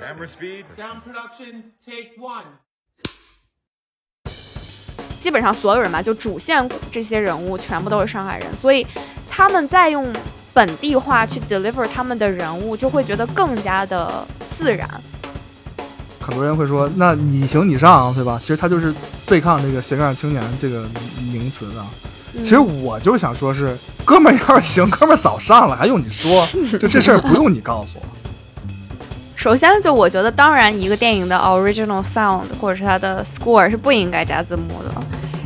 [0.00, 0.64] Camera speed.
[0.76, 2.44] Sound production, take one.
[5.18, 8.86] 基本上所有人吧，就主线这些人物全部都是上海人，所以
[9.30, 10.12] 他们在用
[10.52, 14.88] 本地话去 deliver 他们的人物，就会觉得更加的自然。
[16.20, 18.38] 很多人会说，那你行你上，对吧？
[18.40, 18.94] 其实他就是
[19.26, 20.88] 对抗这个斜杠青年这个
[21.32, 21.84] 名词的。
[22.42, 26.46] 其实我就想说是，哥们儿要是行，哥们儿早上了，还用你说？
[26.78, 28.21] 就这事儿不用你告诉我。
[29.42, 34.94] 首先，就我觉得，当然一个电影的 original sound 或者是它的 score 是不应该加字幕的。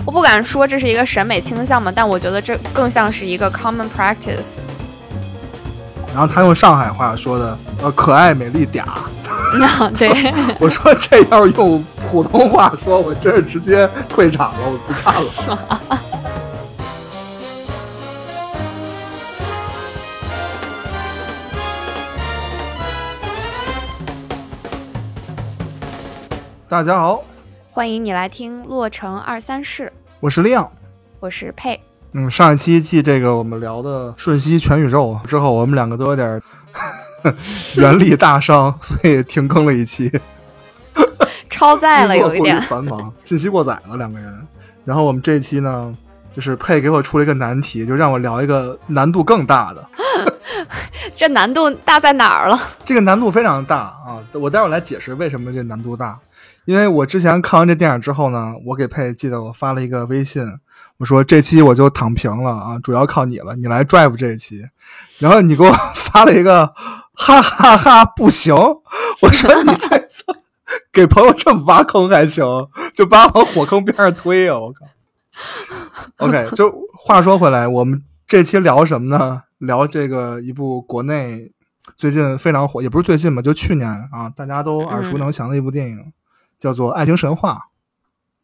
[0.04, 4.60] 我不敢说这是一个审美倾向嘛，但我觉得这更像是一个 common practice。
[6.12, 8.84] 然后他用上海话说的，呃，可爱美丽嗲。
[9.96, 10.10] 对，
[10.60, 16.00] 我说这要是用普通话说，我真是直接退场了，我不看了。
[26.68, 27.22] 大家好，
[27.70, 29.84] 欢迎你来听《洛城二三事》，
[30.18, 30.68] 我是亮，
[31.20, 31.80] 我是佩。
[32.10, 36.42] 嗯，上一期继这个我们聊的瞬息全宇宙之后，我们两个都有点
[37.76, 40.10] 元 力大伤，所以停更了一期，
[41.48, 44.46] 超载了 有一点繁忙，信息过载了两个人。
[44.84, 45.96] 然后我们这一期呢，
[46.34, 49.88] 就是佩给我出了一个难题，就让我聊一个难度更大的。
[51.14, 52.60] 这难度大在哪儿了？
[52.84, 54.18] 这个难度非常大啊！
[54.32, 56.18] 我待会儿来解释为什么这难度大。
[56.66, 60.44] 因为我之前看完这电影之后呢，我给佩记得我发了一个微信，
[60.98, 64.62] 我说这期我就躺平了啊，主要靠你了，你来 drive 这一期。
[65.18, 65.72] 然后你给我
[66.12, 66.66] 发了一个
[67.14, 68.54] 哈哈哈不行，
[69.22, 70.24] 我说你这次
[70.92, 72.44] 给朋友这么挖坑还行，
[72.92, 74.58] 就把往火坑边上推啊！
[74.58, 74.86] 我靠。
[76.18, 79.44] OK，就话说回来，我们这期聊什么呢？
[79.58, 81.52] 聊这个一部国内
[81.96, 86.12] 最近非常火，也不是最近吧，就去年啊，大家都耳熟能详的一部电影。
[86.58, 87.68] 叫做《爱情神话》，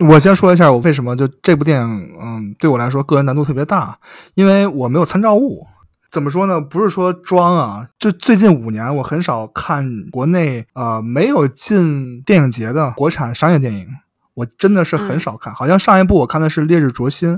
[0.09, 3.99] 我先说一下我为什么就这部电影，嗯，对我来说个人难度特别大，
[4.35, 5.67] 因为我没有参照物。
[6.11, 6.61] 怎么说呢？
[6.61, 13.89] 不是说装啊，就最近五年我很少看国内呃没有进电影节的国产商业电影，
[14.35, 15.55] 我真的是很少看。
[15.55, 17.37] 好像上一部我看的是《烈日灼心》，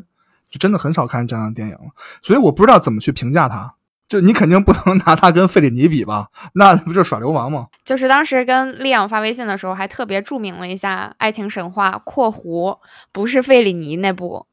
[0.50, 3.74] 就真的很少看这样的电影了，所以我不知道怎么去评价它。
[4.14, 6.28] 就你肯定不能 拿他跟费里尼比吧？
[6.54, 7.66] 那不就耍流氓吗？
[7.84, 12.78] 就是当时跟利昂发微信的时候，还特别注明了一下《爱情神话》（括弧
[13.10, 14.46] 不是费里尼那部）。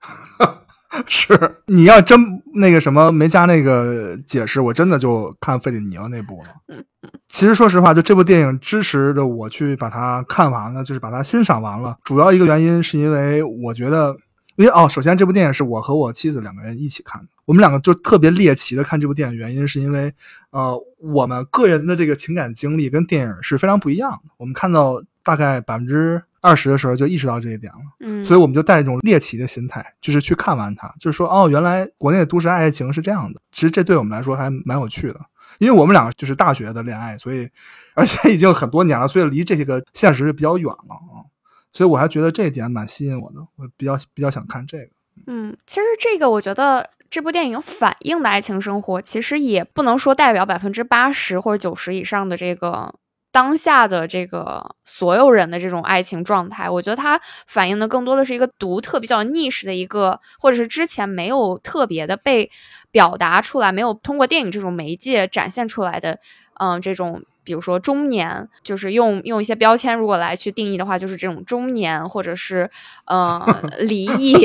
[1.05, 2.19] 是你要真
[2.55, 6.49] 那个什么没加那个解释，我真的就看费里尼了那部了。
[6.69, 6.83] 嗯
[7.27, 11.97] 其实说实话，就这部电影支持着我去把它看完了，就是把它欣赏完了。
[12.03, 14.17] 主要一个原因是因为我觉得。
[14.57, 17.27] 因为哦，首先这部电影是我和我妻子两个人一起看的。
[17.51, 20.13] 我们两个就特别猎奇的看这部电影，原因是因为，
[20.51, 24.31] 呃，我们个人的这个情感经历跟电影是非常不一样的。
[24.37, 33.41] 我们看到大概百分之二十的时候就意识到这一点了，嗯，所以我们就带着一种猎奇的心态，就是去看完它，就是说，哦，原来国内的都市爱情是这样的。
[33.51, 35.19] 其实这对我们来说还蛮有趣的，
[35.59, 37.49] 因为我们两个就是大学的恋爱，所以
[37.95, 41.27] 而且已经很多年了，所以离这些个现实比较远了啊。
[41.73, 44.87] 所以我还觉得这一点蛮吸引我的，我比较比较想看这个。
[45.27, 52.95] 嗯，其实这个我觉得这部电影反映的爱情生活，其实也不能说代表百分之八十或者九十以上的这个
[53.33, 56.69] 当下的这个所有人的这种爱情状态。
[56.69, 62.49] 我觉得它反映的更多的是一个独特、比较 niche 的一个，或者是之前没有特别的被
[62.91, 66.17] 表达出来，没有通过电影这种媒介展现出来的，
[66.61, 67.21] 嗯，这种。
[67.43, 72.69] 比如说中年，就是用用一些标签，如果来去定义的话，就是这种中年，或者是
[73.05, 73.43] 呃
[73.79, 74.35] 离异，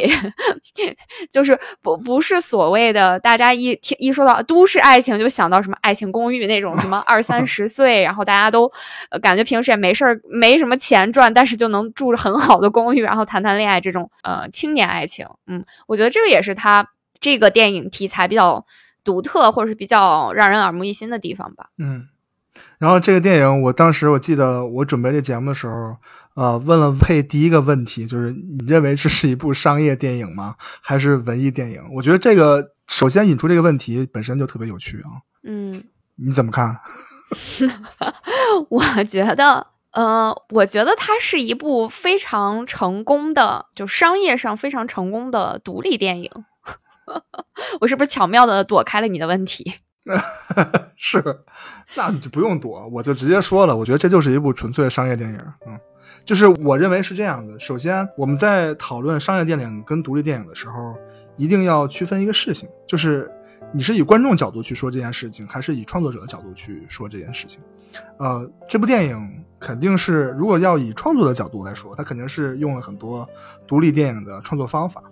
[1.30, 8.70] 就是不不是所谓的大家一听一说到都市爱情就想到什么爱情公寓那种什么二三 十岁，然后大家都
[9.22, 15.26] 感觉平时也没事儿，没什么钱赚，但是就能住着很好的公寓，然后谈谈恋爱这种呃青年爱情。
[15.46, 16.88] 嗯，我觉得这个也是他
[17.20, 18.64] 这个电影题材比较
[19.04, 21.68] 独特，或者是比较让人耳目一新的地方吧。
[21.78, 22.08] 嗯。
[22.78, 25.96] 然后这个电影，我当时我记得我准备这节目的时候，
[26.34, 30.56] 呃，问了佩第一个问题，就是你认为这是一部商业电影吗？
[30.82, 31.82] 还是文艺电影？
[31.94, 35.24] 我觉得这个首先引出这个问题本身就特别有趣啊。
[35.44, 35.84] 嗯，
[36.16, 36.80] 你怎么看？
[38.68, 46.30] 我觉得，呃，我觉得它是一部非常成功的，就商业上非常成功的独立电影。
[47.80, 49.74] 我是不是巧妙的躲开了你的问题？
[50.96, 51.22] 是，
[51.96, 53.76] 那你就不用躲，我就直接说了。
[53.76, 55.38] 我觉得这就是一部纯粹的商业电影。
[55.66, 55.78] 嗯，
[56.24, 57.58] 就是我认为是这样的。
[57.58, 60.94] 首先，我们在讨论商业电影跟独立电影的时候，
[61.36, 63.30] 一定要区分一个事情，就是
[63.72, 67.60] 你是以观众角度去说这件事情，还是以创作者的角度去说这件事情。
[68.18, 73.28] 呃，这部电影肯定是如果要以创作的角度来说，它肯定是用了很多
[73.66, 75.02] 独立电影的创作方法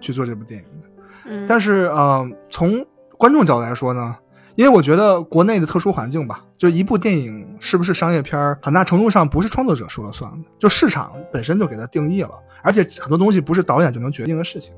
[0.00, 0.88] 去做这部电影的。
[1.26, 2.84] 嗯，但是呃，从
[3.16, 4.16] 观众角度来说呢，
[4.54, 12.30] 因为我觉得国内的特殊环境吧，就一部电影是不是商业片儿，很大程度上不是创作者说了算的，就市场本身就给它定义了，
[12.62, 14.74] 而且很多东西不是导演就能决定的事情。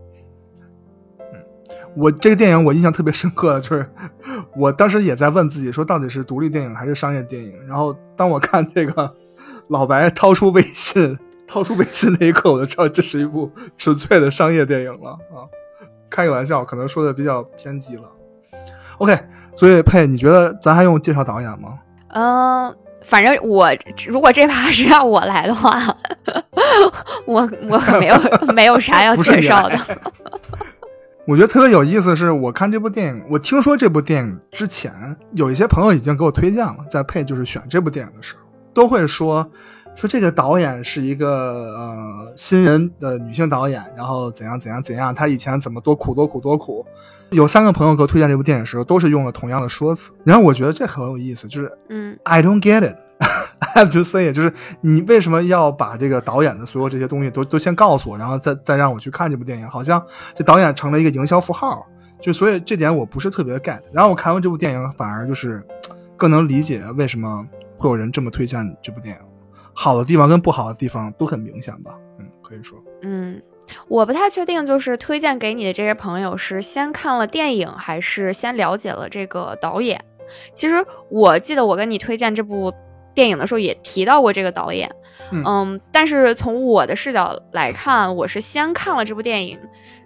[1.32, 1.38] 嗯，
[1.96, 3.90] 我这个电影我印象特别深刻的就是，
[4.56, 7.54] 我当时也在问自己说，到底是独立电影还是商业电影？
[7.66, 9.14] 然后当我看这个
[9.68, 11.18] 老白掏出微信，
[11.48, 15.50] 掏出微信那一刻，我就知道这是一部纯粹的商业电影了啊。
[16.08, 18.08] 开个玩笑，可能说的比较偏激了。
[18.98, 19.18] OK，
[19.56, 21.78] 所以佩，你觉得咱还用介绍导演吗？
[22.16, 23.68] 嗯、反正我
[24.06, 25.96] 如果这趴是让我来的话，
[27.26, 28.16] 我我没有
[28.54, 29.78] 没有啥要介绍的。
[31.26, 34.92] 我觉得特别有意思的是，我看这部电影，我听说这部电影之前，
[35.32, 38.40] 有一些朋友已经给我推荐了，在配就是选这部电影的时候，
[38.74, 39.50] 都会说
[39.94, 46.84] 说这个导演是一个呃新人的女性导演，然后怎样怎样怎样，她以前怎么多苦多苦多苦。
[47.30, 52.96] 有三个朋友给我推荐这部电影的时候，都是用了同样的说辞，然后我觉得这很有意思，就是嗯 I don't get it.
[53.60, 59.68] I have to say it，就是你为什么要把这个导演的所有这些东西都都先告诉我，然后再再让我去看这部电影？
[59.68, 60.04] 好像
[60.34, 61.86] 这导演成了一个营销符号，
[62.20, 63.80] 就所以这点我不是特别 get。
[63.92, 65.64] 然后我看完这部电影，反而就是
[66.16, 67.44] 更能理解为什么
[67.78, 69.22] 会有人这么推荐这部电影。
[69.74, 71.98] 好的地方跟不好的地方都很明显吧？
[72.18, 72.78] 嗯，可以说。
[73.02, 73.42] 嗯，
[73.88, 80.02] 我不太确定，就是推荐给你的这些朋友是先看了电影，还是先了解了这个导演。
[80.54, 82.72] 其实我记得我跟你推荐这部
[83.14, 84.90] 电影的时候也提到过这个导演，
[85.30, 89.58] 嗯但是从我的视角来看，我是先看了这部电影，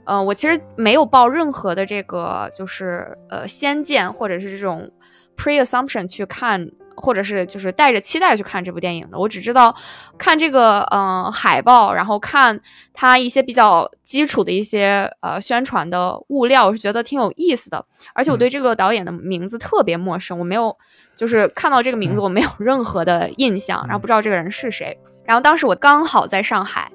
[0.04, 4.90] 呃，我其实没有抱任何的这个就是呃先见或者是这种
[5.36, 6.68] pre assumption 去看，
[7.00, 9.18] 或者是就是带着期待去看这部电影的。
[9.18, 9.74] 我只知道
[10.16, 12.60] 看这个呃海报，然后看
[12.92, 17.84] 它一些比较基础的一些呃宣传的物料，我是觉得挺有意思的。
[18.14, 20.76] 而且我对这个导演的名字特别陌生，我没有
[21.16, 24.98] 就是看到这个名字，嗯我没有任何的印象，然后不知道这个人是谁。
[25.24, 26.90] 然后当时我刚好在上海，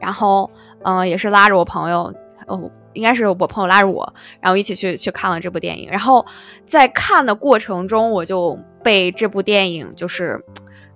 [0.00, 0.50] 然后
[0.84, 2.10] 嗯、呃也是拉着我朋友，
[2.46, 5.90] 哦，应该是我朋友拉着我，然后一起去去看了这部电影。
[5.90, 6.24] 然后
[6.66, 10.44] 在看的过程中，我就被这部电影就是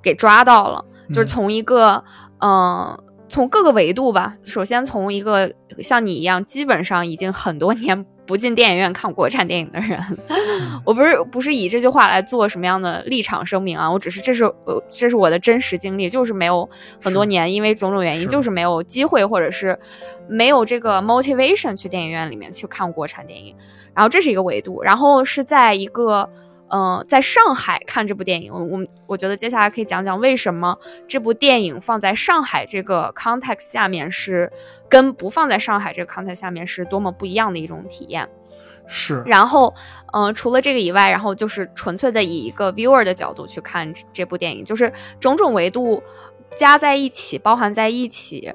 [0.00, 1.26] 给抓到了，就是嗯。
[1.26, 2.04] 从一个
[2.38, 2.50] 嗯。
[2.50, 10.02] 呃从各个维度吧，首先从一个像你一样，基本上已经很多年不进电影院看国产电影的人，
[10.82, 16.66] 我不是不是以这句话来做什么样的立场声明啊，我只是这是呃这是我的真实经历，就是没有
[17.04, 19.78] 很多年因为种种原因，就是没有机会或者是
[20.26, 23.54] 没有这个 motivation 去电影院里面去看国产电影，
[23.92, 26.30] 然后这是一个维度，然后是在一个。
[26.70, 34.52] 嗯、在上海看这部电影，我我我觉得接下来可以讲讲为什么这部电影放在上海这个 context 下面是
[34.88, 38.28] 跟不放在上海这个 context 下面是多么不一样的一种体验。
[38.90, 39.74] 是，然后，
[40.14, 46.02] 嗯、除了这个以外，然后就是纯粹的以一个 viewer 的角度去看这这部电影，就是种种维度
[46.56, 48.50] 加在一起，包含在一起，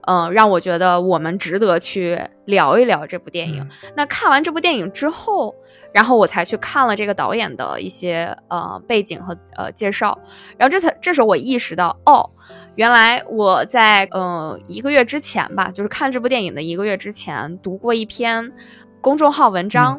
[0.00, 3.62] 嗯、让我觉得我们值得去聊一聊这部电影。
[3.62, 5.54] 嗯那看完这部电影之后，
[5.96, 10.18] 然后我才去看了这个导演的一些呃背景和呃介绍，
[10.58, 12.28] 然后这才这时候我意识到，哦，
[12.74, 18.52] 原来我在呃一个月之前吧，就是看这部电影的一个月之前读过一篇
[19.00, 19.98] 公众号文章。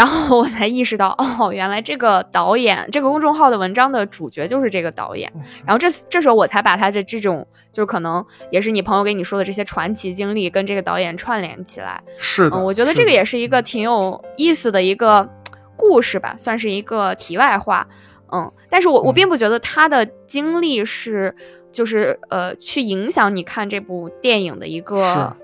[0.00, 5.30] 然后我才意识到，哦，原来这个导演，这个公众号的文章的主角就是这个导演。
[5.66, 12.02] 然后这这时候我才把他的这种，就是可能也是你朋友给你说的这些传奇经历，跟这个导演串联起来。
[12.16, 15.28] 是的，嗯，我觉得这个也是一个挺有意思的一个
[15.76, 17.86] 故事吧，算是一个题外话。
[18.32, 21.36] 嗯，但是我我嗯并不觉得他的经历是。
[21.72, 24.96] 就是呃，去影响你看这部电影的一个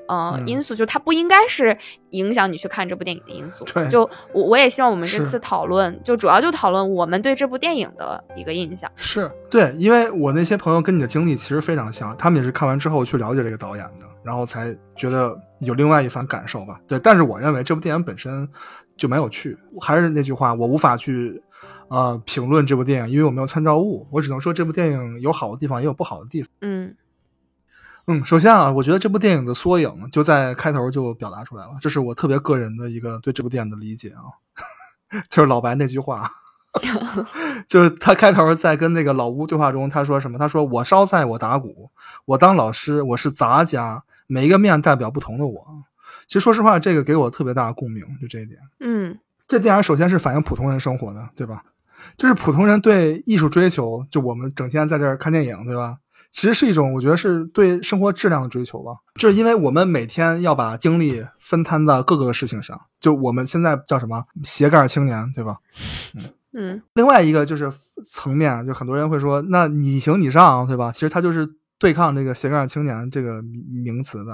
[0.08, 1.76] 呃、嗯因素，就它不应该是
[2.10, 3.64] 影响你去看这部电影的因素。
[3.64, 8.90] 对就我我也希望我们这次讨论，就主要就讨论我们对这部电影的一个印象。
[8.96, 16.80] 是对，因为我那些朋友跟你的经历其实非常像，他们也是看完之后去了解这个导演的，然后才觉得有另外一番感受吧。
[16.86, 18.48] 对，但是我认为这部电影本身
[18.96, 19.56] 就没有趣。
[19.80, 21.40] 还是那句话，我无法去
[21.88, 26.50] 呃评论这部电影，因为我没有参照物，我只能说这部电影有好的地方，也有不好的地方。
[26.60, 26.94] 嗯
[28.08, 34.22] 嗯，首先啊，我觉得这部电影的缩影就在开头就表达出来了，这是我特别个人的一个对这部电影的理解啊，
[35.28, 36.30] 就是老白那句话，
[37.66, 40.38] 就是他开头在跟那个老吴对话中，他说什么？
[40.38, 41.90] 他说我烧菜，我打鼓，
[42.26, 45.66] 我当老师，我是杂家，每一个面代表不同的我。
[46.28, 48.60] 其实说实话，这个给我特别大的共鸣，就这一点。
[48.78, 51.64] 嗯这电影首先是反映普通人生活的，对吧？
[52.16, 55.96] 就是普通人对艺术追求，就我们整天在这儿看电影，对吧？
[56.32, 58.92] 其实是一种，我觉得是对生活质量的追求吧。
[59.14, 65.56] 就是因为我们每天要把精力分摊到各个事情上，就我们现在叫什么斜杠青年，对吧？
[66.52, 67.70] 嗯另外一个就是
[68.10, 70.92] 层面，就很多人会说，那你行你上，对吧？
[70.92, 71.48] 其实他就是
[71.78, 74.32] 对抗这个斜杠青年这个名名词的。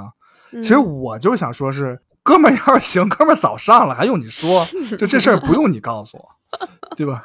[0.53, 4.65] 嗯，其实我就想说是，哥们儿要是行，哥们儿早上了，还用你说？
[4.99, 6.29] 就这事儿不用你告诉我，
[6.97, 7.25] 对吧？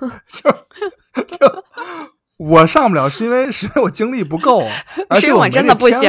[0.26, 0.50] 就
[1.22, 1.64] 就
[2.36, 4.62] 我上不了，是因为是因为我精力不够，
[5.08, 6.00] 而且我真的不行。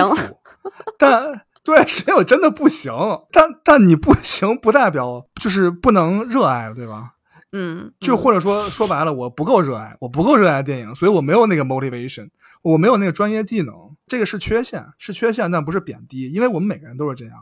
[0.98, 2.94] 但对，是因为我真的不行。
[3.32, 7.14] 但但你不行，不代表就是不能热爱，对吧？
[7.54, 12.30] 嗯，就或者说说白了，我不够热爱，我不够热爱电影，所以我没有那个 motivation，
[12.62, 13.74] 我没有那个专业技能，
[14.06, 17.36] 这个是缺陷，是缺陷，但不是贬低，因为我们每个人都是这样，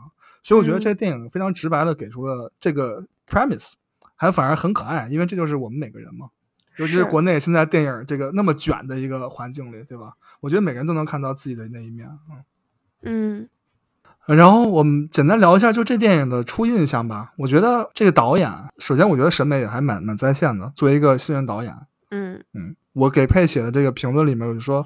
[0.44, 3.72] 所以我觉得嗯这个电影非常直白的给出了这个 premise，
[4.16, 6.26] 还反而很可爱，因为这就是我们每个人嘛，
[6.78, 10.14] 尤其是是国内现在电影这个那么卷的一个环境里，对吧？
[10.40, 12.08] 我觉得每个人都能看到自己的那一面，
[13.02, 13.40] 嗯。
[13.40, 13.48] 嗯
[14.26, 17.32] 然后我们简单聊一下就这电影的初印象吧。
[17.38, 20.72] 我觉得这个导演，首先我觉得审美也还蛮蛮在线的。
[20.74, 21.72] 作为一个新人导演，
[22.10, 24.84] 嗯嗯，我给佩写的这个评论里面，我就说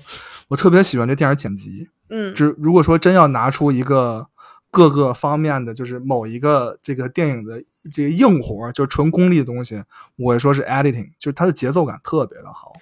[0.49, 1.89] 我特别喜欢这电影剪辑。
[2.11, 4.29] 嗯只如果说真要拿出一个
[4.71, 7.63] 各个方面的，就是某一个这个电影的
[7.93, 9.83] 这个硬活，就是纯功利的东西，
[10.17, 12.73] 我会说是 editing，就是它的节奏感特别的好。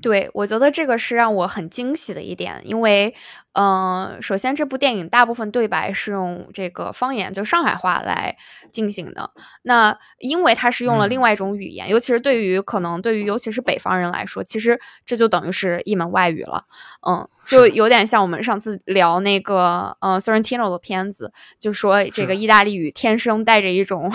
[0.00, 3.12] 对，我觉得这个是让我很惊喜的一点，因为，
[3.60, 8.36] 嗯、首先这部电影大部分对白是用这个方言，就上海话来
[8.70, 9.32] 进行的。
[9.62, 16.66] 那因为它是用了另嗯外一种语言，尤其是对于可能对于尤其是北方人来说，其实这就等于是一门外语了。
[17.04, 24.08] 嗯，就有点像我们上次聊那个呃 Sorrentino 的片子，就说这个意大利语天生带着一种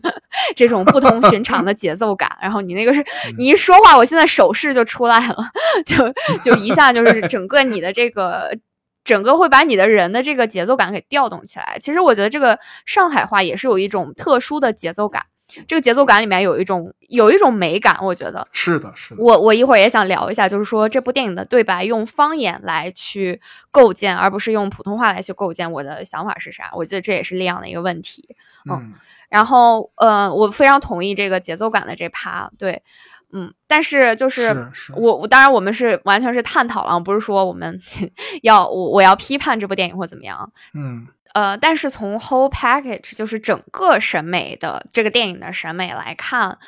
[0.54, 3.02] 这种不同寻常的节奏感，然后你那个是
[3.38, 5.36] 你一说话，我现在手势就出来了，
[5.86, 5.96] 就
[6.44, 8.54] 就一下就是整个你的这个。
[9.04, 11.78] 整个会把你的人的这个节奏感给调动起来。
[11.80, 15.26] 其实我觉得这个上海话也是有一种特殊的节奏感，
[15.66, 18.46] 这个节奏感里面有一种有一种美感，我觉得。
[18.52, 23.40] 是的，是的，我我一会儿也想聊一下，就是说这部电影的对白用方言来去
[23.70, 25.70] 构建，而不是用普通话来去构建。
[25.70, 26.70] 我的想法是啥？
[26.74, 28.36] 我觉得这也是这样的一个问题。
[28.70, 28.94] 嗯
[29.32, 32.82] 然后，呃，我非常同意这个节奏感的这趴，对，
[33.32, 34.54] 嗯，但是就是
[34.94, 37.80] 我我当然我们是完全是探讨了，不是说我们
[38.42, 46.58] 要我我要批判这部电影或怎么样，嗯呃，但是从 whole package 就是整个审美的这个电影的审美来看，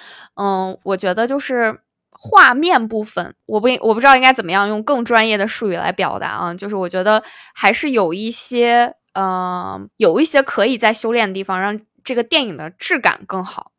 [0.40, 1.80] 嗯，我觉得就是
[2.10, 7.22] 画面部分，我不我不知道应该怎么样用更专业的术语来表达啊，就是我觉得
[7.54, 13.72] 还是有一些，嗯、有一些可以在修炼的地方，让这个电影的质感更好。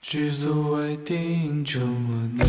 [0.00, 2.40] 剧组外电影周末你，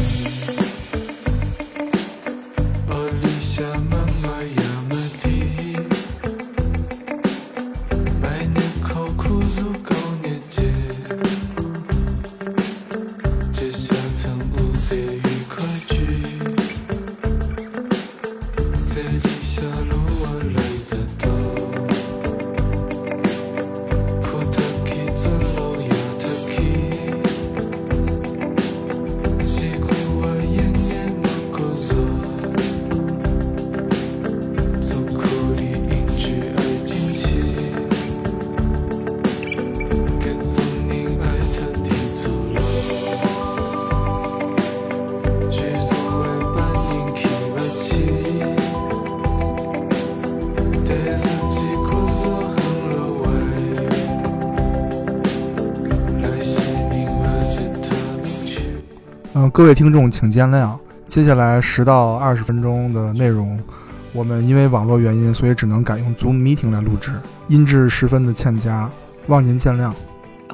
[2.88, 3.64] 我立下
[59.60, 63.62] 各位听众请见谅，接下来十到二十分钟的内容，
[64.14, 67.12] 我们因为网络原因，所以只能改用 Zoom meeting 来录制，
[67.50, 68.90] 音质十分的欠佳，
[69.28, 69.92] 望您见谅。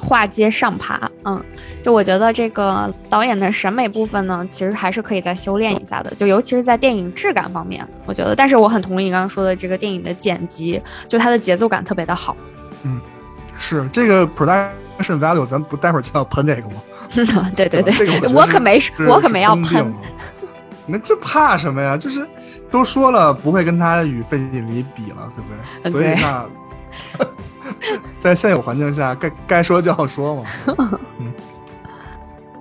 [0.00, 1.40] 话接上爬，嗯，
[1.80, 8.34] 就我觉得这个导演的审美部分呢，其实还是可以再修炼一下的，就尤其是在电影质感方面，我觉得。
[8.34, 12.36] 但是我很同意你刚刚说的这个电影的剪辑，就它的节奏感特别的好。
[12.82, 13.00] 嗯
[13.56, 16.74] 是这个 production value，咱不待会儿就要喷这个吗？
[17.56, 19.62] 对对对，这个我可没是我可没要你
[20.86, 21.96] 们 这怕什么呀？
[21.96, 22.26] 就是
[22.70, 25.56] 都说了不会跟他与费里尼比了，对不对？
[25.84, 26.46] 嗯所以对那
[28.20, 30.44] 在现有环境下，该该说就要说嘛。
[31.18, 31.32] 嗯。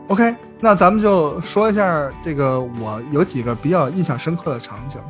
[0.07, 5.01] OK，那咱们就说一下这个，我有几个比较印象深刻的场景。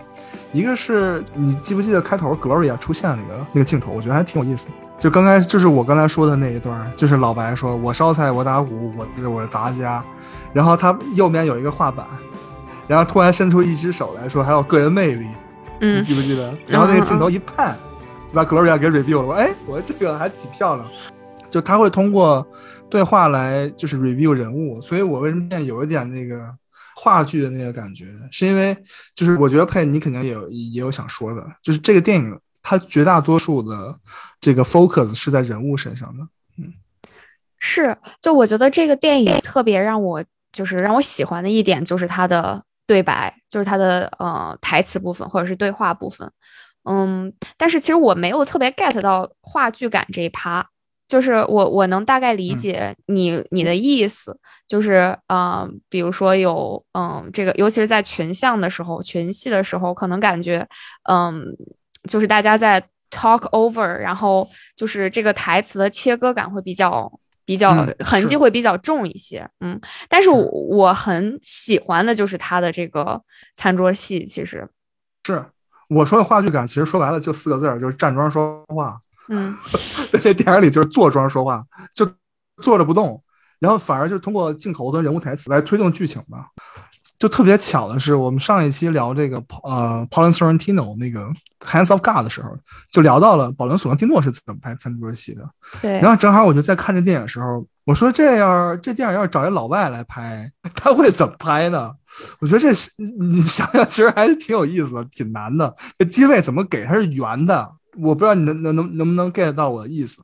[0.54, 4.72] 一个是你记不记得开头 Gloria 出现那个那个镜头，我觉得还挺有意思的。
[4.98, 10.04] 就刚才就是我刚才说的那一段，就是老白说：“我烧菜，我打鼓，我是我是杂家。”
[10.54, 12.08] 然后他右边有一个画板，
[12.88, 15.28] 然后突然伸出一只手来说还有个人魅力，
[15.82, 16.54] 嗯你嗯记不记得？
[16.66, 17.74] 然后那个镜头一 pan，
[18.30, 19.28] 就把 Gloria 给 review 了。
[19.28, 20.88] 我哎，我说这个还挺漂亮。
[21.52, 22.46] 就他会通过
[22.90, 26.54] 对话来就是 review 人物，所以我为什么现在有一点那个
[26.96, 28.75] 话剧的那个感觉，是因为
[29.14, 33.95] 就是我觉得佩你肯定也有也有想说的，就是这个电影它绝大多数的
[34.41, 36.24] 这个 focus 是在人物身上的。
[36.57, 36.74] 嗯
[37.60, 46.31] 是，就我觉得这个电影特别让我就是让我喜欢的一点就是它的对白，就是它的呃台词部分或者是对话部分。
[46.84, 50.67] 嗯，但是其实我没有特别 get 到话剧感这一趴，
[51.07, 60.67] 就是我我能大概理嗯解你你的意思，就是呃，比如说有嗯这个，尤其是在群像的时候、群戏的时候，可能感觉
[61.10, 61.43] 嗯
[62.07, 62.81] 就是大家在
[63.12, 67.12] talk over，然后就是这个台词的切割感会比较
[67.45, 73.21] 比较嗯痕迹会比较重一些，嗯，但是我很喜欢的就是他的这个
[73.55, 74.67] 餐桌戏，其实，
[75.25, 75.45] 是
[75.88, 79.00] 我说的话剧感，其实说白了就四个字儿，就是站桩说话。
[79.27, 79.55] 嗯
[80.12, 82.07] 在这电影里就是坐桩说话，就
[82.62, 83.24] 坐着不动，
[83.59, 86.50] 然后反而就通过镜头和人物台词来推动剧情吧。
[87.17, 91.22] 就特别巧的是，我们上一期聊这个呃 Paulin Sorrentino 那个
[91.60, 92.50] 《Hands of God》的时候，
[92.91, 95.50] 就聊到了保伦·索伦蒂诺是怎么拍餐桌戏的。
[95.81, 101.91] 对然，后正好我就在看这电影的时候，我说这样这电影要是找一老外来拍，他会怎么拍呢？
[102.39, 102.69] 我觉得这
[103.19, 105.74] 你想想，其实还是挺有意思的，挺难的。
[105.98, 106.84] 这机位怎么给？
[106.86, 110.22] 它是圆的，我不知道你能能能能不能 get 到我的意思。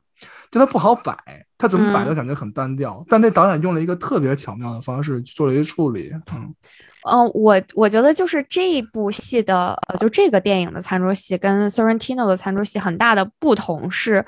[0.50, 1.16] 就它不好摆，
[1.56, 3.02] 它怎么摆都嗯感觉很单调。
[3.08, 6.12] 但那导演用了一个特别巧妙的方式去做了一个处理。
[6.32, 6.54] 嗯，
[7.10, 14.24] 嗯，我我觉得就是这一部戏的，就这个电影的餐桌戏跟 Sorrentino 的餐桌戏很大的不同是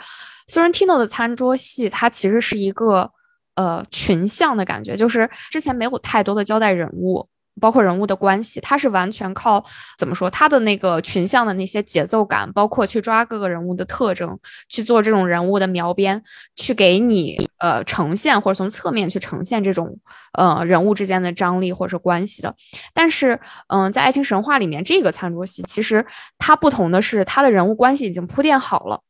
[0.49, 3.11] ，Sorrentino 的餐桌戏它其实是一个
[3.55, 7.29] 呃群像的感觉，就是之前没有太多的交代人物。
[7.61, 9.65] 包括人物的关系，它是完全靠
[9.97, 10.29] 怎么说？
[10.29, 14.37] 它的那个群像的那些节奏感，包括去抓各个人物的特征，
[14.69, 16.21] 去做这种人物的描边，
[16.57, 19.99] 去给你呃呈现或者从侧面去呈现这种
[20.37, 22.55] 呃人物之间的张力或者是关系的。
[22.93, 26.05] 但是，嗯、在爱情神话里面，这个餐桌戏其实
[26.37, 29.01] 它不同的是，它的人物关系已经铺垫好了。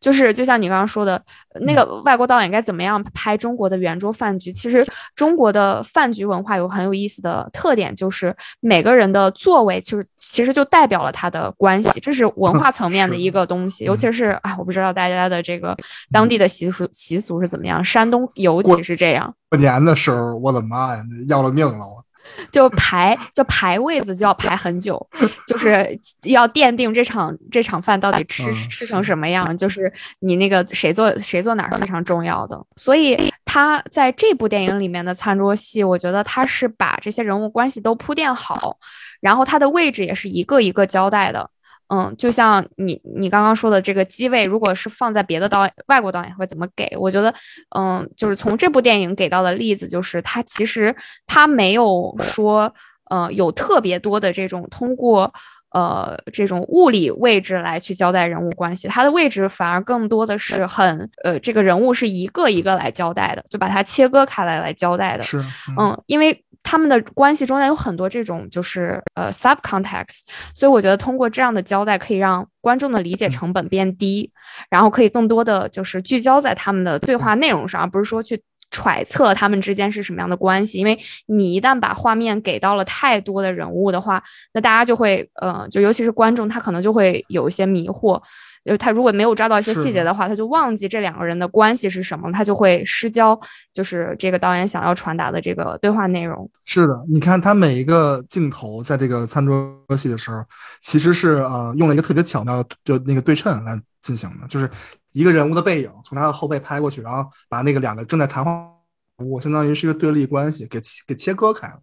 [0.00, 1.16] 就是就像你刚刚说的，
[1.54, 4.52] 呃那个外国导演该怎么样拍中国的圆桌饭局？
[4.52, 4.84] 其实
[5.14, 13.84] 中国的饭局文化有很有意思的特点，就是每个人的座位就是其实就代表了他的关系，这是文化层面的一个东西。
[13.84, 15.76] 尤其是啊，我不知道大家的这个
[16.12, 19.34] 当地的习俗习俗是怎么样，山东尤其是这样。
[19.50, 21.86] 过年的时候，我的妈呀，要了命了！
[21.86, 22.04] 我
[22.50, 25.04] 就排就排位子就要排很久，
[25.46, 32.58] 就是要奠定这场这场饭到底吃、嗯吃成什么样，就是你那个谁坐谁坐哪儿是非常重要的。
[32.76, 38.78] 所以他在这部电影里面的餐桌戏，我觉得他是把这些人物关系都铺垫好，
[39.20, 41.50] 然后他的位置也是一个一个交代的。
[41.88, 46.86] 嗯，就像你你刚刚说的这个机位，如果是放在别的导演外国导演会怎么给？
[46.98, 47.32] 我觉得，
[47.76, 50.94] 嗯，就是从这部电影给到的例子，就是他其实
[51.26, 52.72] 他没有说，
[53.10, 55.32] 呃，有特别多的这种通过
[55.70, 65.22] 呃这种物理位置来去交代人物关系，他的位置反而更多的是很呃这个人物是一个一个来交代的，就把它切割开来来交代的。
[65.22, 65.42] 是
[65.78, 70.20] 嗯，因为他们的关系中间有很多这种就是呃 sub context，
[70.54, 74.30] 所以我觉得通过这样的交代，可以让观众的理解成本变低，
[74.68, 80.78] 然后可以更多的就是聚焦在他们的对话内容上，而不是说去揣测他们之间是什么样的关系。
[80.78, 88.20] 因为你一旦把画面给到了太多的人物的话，那大家就会呃，就尤其是观众，他可能就会有一些迷惑。
[88.68, 93.38] 呃，他如果没有抓到一些细节的话，他就忘记这两个人的关系是什么，他就会失焦，
[93.72, 96.48] 就是这个导演想要传达的这个对话内容。
[96.64, 100.44] 是的，你看他每一个镜头在这个餐桌戏的时候，
[100.80, 104.70] 其实是呃用了一个特别巧妙的就那个对称来进行的，就是
[105.12, 108.68] 一个人物的背影从他的后背拍过去，然后把那个两个正在谈话
[109.16, 111.78] 我，相当于是一个对立关系给切给切割开了，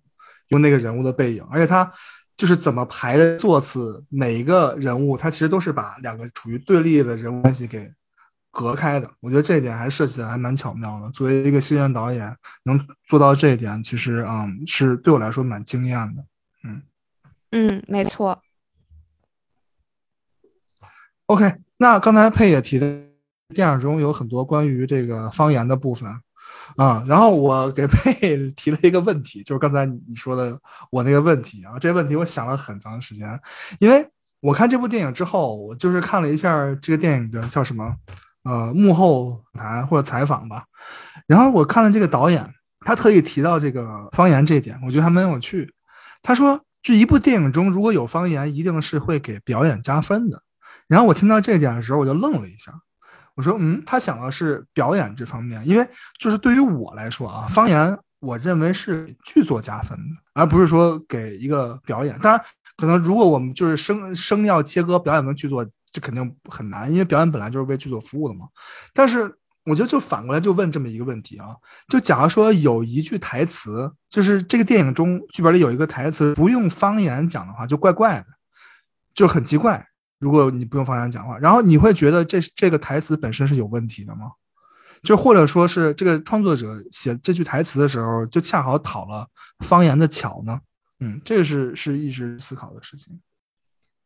[0.50, 1.92] 用那个人物的背影，而且他
[2.38, 7.90] 就是怎么排的座次，每一个人物他其实都是把两个处于对立的人物关系给
[8.52, 9.10] 隔开的。
[9.22, 11.10] 我觉得这一点还设计的还蛮巧妙的。
[11.12, 16.26] 作为一个新人导演，能做到这一点，其实嗯是对我来说蛮惊艳的。
[16.64, 16.82] 嗯
[17.52, 18.42] 嗯，没错。
[21.28, 23.02] OK，那刚才佩也提的，
[23.54, 26.22] 电影中有很多关于这个方言的部分
[26.78, 30.60] 啊，然后我给佩 提了一个问题，就是刚才你说的
[30.92, 33.40] 我那个问题啊，这个问题我想了很长时间，
[33.80, 34.08] 因为
[34.42, 37.96] 我看这部电影之后，我就是看了一下这个电影的叫什么
[38.44, 40.66] 呃幕后谈或者采访吧，
[41.28, 45.74] 然后我看了这个导演，他特意提到这个方言这一点，我觉得还蛮有趣。
[46.22, 50.42] 他说，这一部电影中如果有方言，一定是会给表演加分的。
[50.88, 52.72] 然后我听到这点的时候，我就愣了一下。
[53.36, 55.88] 我说，嗯，他想的是表演这方面，因为
[56.20, 62.18] 就是对于我来说啊，方言我认为是剧作加分的，而不是说给一个表演。
[62.20, 62.42] 当然，
[62.78, 68.48] 可能如果我们就是声声要切割表演跟剧作，这肯定很难，因为表演本来就是为剧作服务的嘛。
[68.94, 69.34] 但是
[69.66, 71.48] 我觉得就反过来就问这么一个问题啊，
[71.90, 78.26] 就假如说有一句台词，就是这个电影中剧本里有一个台词不用方言讲的话，就怪怪的，
[79.14, 79.86] 就很奇怪。
[80.26, 84.32] 如果你不用方言讲话，然后你会觉得这这个台词本身是有问题的吗？
[85.04, 89.28] 就或者说是这个创作者写这句台词的时候，就恰好讨了
[89.60, 90.60] 方言的巧呢？
[91.00, 93.20] 嗯，这个是是一直思考的事情。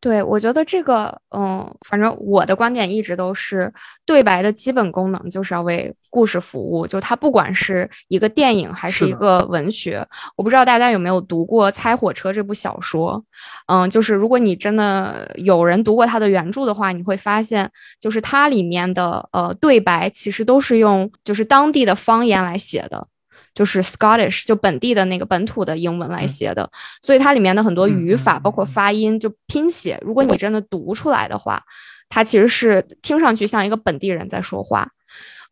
[0.02, 3.72] 对，我觉得这个，嗯，反正我的观点一直都是，
[4.06, 6.88] 对白的基本功能就是要为故事服务。
[6.88, 10.08] 就它不管是一个电影还是一个文学，
[10.38, 13.22] 我不知道大家有没有读过《猜火车》这部小说。
[13.68, 23.06] 嗯，就是如果你真的有人读过它的原著的话，你会发现，就是它里面的呃对白其实都是用就是当地的方言来写的。
[23.54, 26.70] 就是 Scottish，就本地的那个本土的英文来写的，
[27.02, 31.62] 所以它里面的很多语法，包括发音，就拼写，如果你真的读出来的话，
[32.08, 34.90] 它其实是听上去像一个本地人在说话。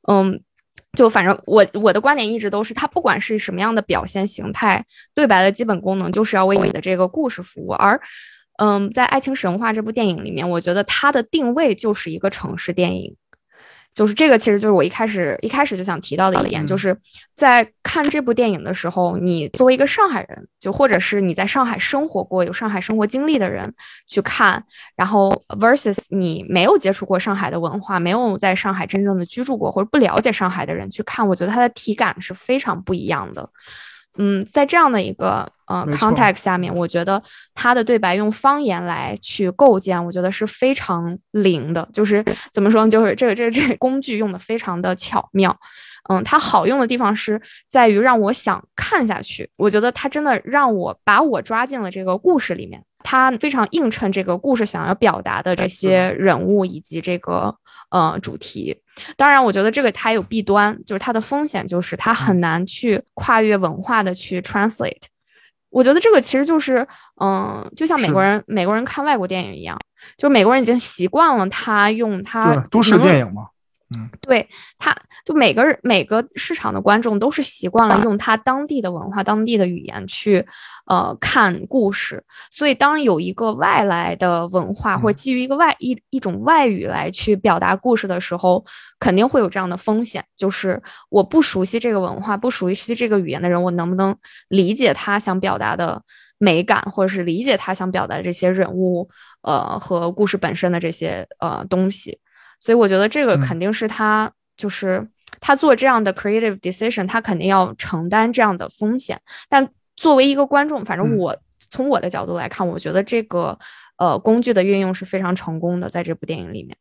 [0.08, 0.42] 嗯，
[0.98, 7.72] 就反正我我的观点一直都是，它不管是什么样的表现形态，对白的基本功能就是要为你的这个故事服务。
[7.74, 8.00] 而，
[8.58, 13.16] 嗯，在《爱情神话》这部电影里面，我觉得它的定位就是一个城市电影。
[13.98, 16.96] 就是这个，其实就是我一开始一开始就想提到的一点，就是
[17.36, 23.74] 在看这部电影的时候，你作为一个上海人，就或者是你在上海生活过、有上海生活经历的人
[24.08, 24.64] 去看，
[24.96, 33.50] 然后 versus 你没有接触过上海的文化、没有在上海真正的居住过或者不了解上海的人去看，我觉得它的体感是非常不一样的。
[34.20, 37.22] 嗯，在这样的一个呃 context 下面，我觉得
[37.54, 41.88] 他的对白用方言来去构建，我觉得是非常灵的。
[41.94, 42.90] 就是怎么说呢？
[42.90, 45.56] 就是这个这个这个工具用的非常的巧妙。
[46.10, 49.50] 嗯，它好用的地方是在于让我想看下去。
[49.58, 52.82] 我觉得它真的让我把我抓进了这个故事里面。
[53.04, 57.56] 它非常映衬这个故事想要表达的这些人物以及这个。
[57.90, 58.78] 呃，主题，
[59.16, 65.04] 当然，我觉得这个它有弊端，就是它的风险就是它很难去跨越文化的去 translate。
[65.78, 66.88] 我觉得这个其实就是，
[67.22, 69.80] 嗯，就像美国人美国人看外国电影一样，
[70.18, 73.50] 就美国人已经习惯了他用他都市电影嘛。
[73.96, 80.44] 嗯，对，他就每个人每个市场的观众都是习惯了用他当地的文化、当地的语言去，
[80.88, 82.24] 呃，看故事。
[82.50, 88.64] 所以，当有一个外来的文化或者基于一个外一一种外语来去表达故事的时候，
[89.00, 94.16] 肯定会有这样的风险，就是我不熟悉这个文化、不熟悉这个语言的人，我能不能
[94.48, 96.02] 理解他想表达的
[96.38, 99.10] 美感，或者是理解他想表达的这些人物，
[99.42, 102.20] 呃，和故事本身的这些呃东西。
[102.62, 105.08] 所以我觉得这个肯定是他，就是
[105.40, 109.22] 他做这样的 creative decision，他肯定要承担这样的风险。
[109.50, 111.36] 但作为一个观众，反正我
[111.70, 113.60] 从我的角度来看，我觉得这个
[113.98, 116.78] 呃工具的运用是非常成功的，在这部电影里面。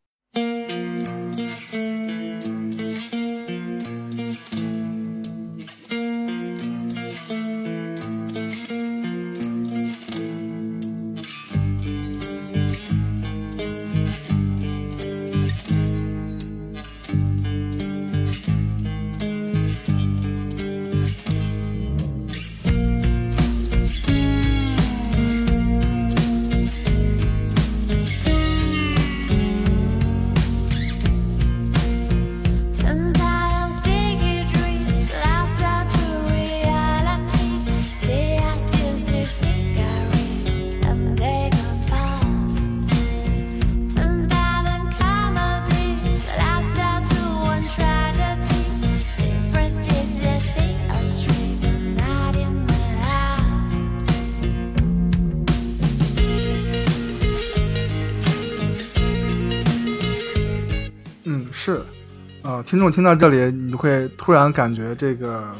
[62.64, 65.50] 听众听到这里，你会突然感觉这个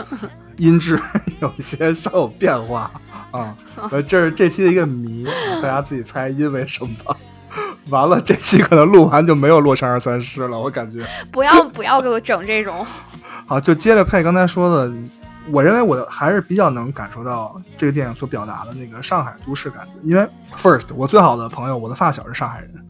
[0.56, 1.00] 音质
[1.40, 2.90] 有些稍有变化
[3.30, 3.56] 啊！
[3.90, 5.26] 呃，这是这期的一个谜，
[5.62, 7.16] 大家自己猜，因为什么？
[7.88, 11.04] 完了，这期可能录完就没有《洛杉二三师》了，我感觉。
[11.32, 12.86] 不要不要给我整这种。
[13.46, 14.92] 好，就接着配刚才说的，
[15.50, 22.88] 我认为我还是比较能感受到这个电影所表达的那个上海都市感觉，因为 first，我最好的朋友，我的发小是上海人，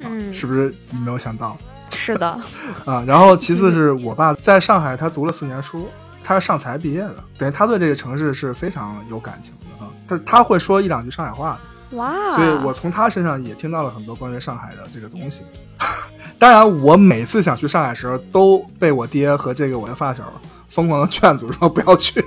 [0.00, 1.56] 嗯，是不是你没有想到？
[1.96, 2.26] 是的，
[2.86, 5.88] 啊，然后其次是我爸在上海，他读了四年书，
[6.24, 9.90] 他是上财毕业的，等于他对这个城市是非常有感情的啊。
[10.08, 11.58] 他他会说一两句上海话
[11.90, 12.34] 的，哇！
[12.34, 15.42] 所以我从他身上也听到了很多关于上海的这个东西。
[16.38, 20.24] 当然，我每次想去上海的时候，都被我爹和这个我的发小
[20.68, 22.24] 疯狂的劝阻，说不要去。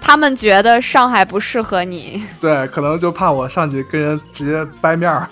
[0.00, 5.28] 他们觉得上海不适合你，对，可能就怕我上去跟人直接掰面儿，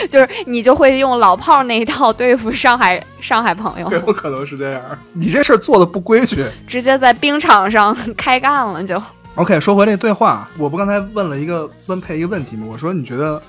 [0.08, 4.82] 就是你就会用老炮儿那一套对付上海上海朋友，有可能是这样。
[5.12, 6.46] 你这事儿做的不规矩。
[6.66, 9.00] 直接在冰场上开干了就。
[9.34, 12.66] OK，说回那对话，我不刚才问了一个温佩一个问题吗？
[12.68, 13.40] 我说你觉得，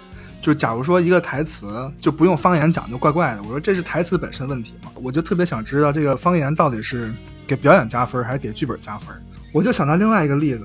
[0.41, 4.91] 就假如说一个台词就不用方言讲就怪怪的，我说这是台词本身问题吗？
[5.01, 7.11] 我就特别想知道这个方言到底是
[7.47, 9.07] 给表演加分还是给剧本加分？
[9.51, 10.61] 我就想到另外一个例子，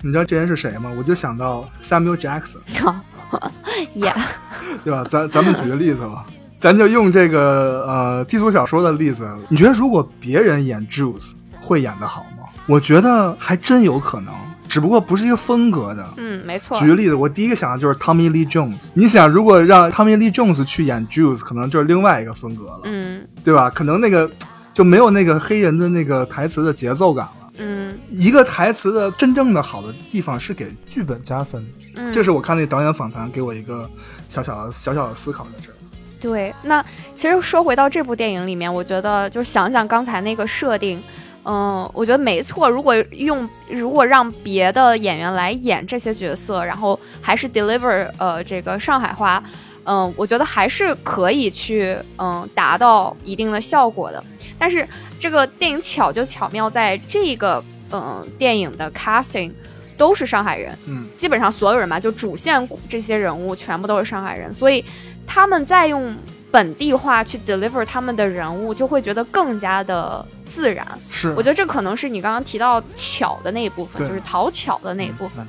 [0.00, 0.92] 你知道这人是谁吗？
[0.96, 2.58] 我就想到 Samuel Jackson，
[3.94, 4.12] 也
[4.84, 5.04] 对吧？
[5.08, 6.24] 咱咱们举个例子吧，
[6.58, 12.44] 咱就用这个呃低俗小说的例子，你觉得如果别人演 Juice 会演得好吗？
[12.66, 14.34] 我觉得还真有可能，
[14.68, 16.06] 只不过不是一个风格的。
[16.18, 16.88] 嗯，没错举。
[16.88, 18.88] 个例子，我第一个想的就是 Tommy Lee Jones。
[18.92, 23.70] 你想，如果让 Tommy Lee Jones 去演 Juice，可能就是另外一个风格了，嗯对吧？
[23.70, 24.30] 可能那个
[24.74, 27.32] 就没有那个黑人的那个台词的节奏感了。
[27.60, 31.66] 嗯一个台词的真正的好的地方是给剧本加分，
[31.98, 33.90] 嗯，这是我看那导演访谈给我一个
[34.28, 35.74] 小小的小小的思考在这儿。
[36.20, 36.54] 对。
[36.62, 36.82] 那
[37.16, 41.02] 其实说回到这部电影里面，我觉得就想想刚才那个设定。
[41.44, 42.68] 嗯，我觉得没错。
[42.68, 49.42] 如果用如果让别的演员来演这些角色，然后还是 deliver 呃这个上海话，
[49.84, 54.22] 嗯，我觉得还是可以去嗯达到一定的效果的。
[54.58, 54.86] 但是
[55.18, 59.50] 这个电影巧就巧妙在这个嗯电影的 casting
[59.98, 64.82] 都是上海人，嗯，基本上所有人吧，就主线这些人物全部都是上海人，所以
[65.26, 66.16] 他们在用
[66.50, 70.86] 本地化去 deliver 他们的人物，就会觉得更加的自然。
[71.10, 71.30] 是。
[71.36, 75.46] 我觉得这可能是你刚刚提到巧的那一部分，就是讨巧的那一部分。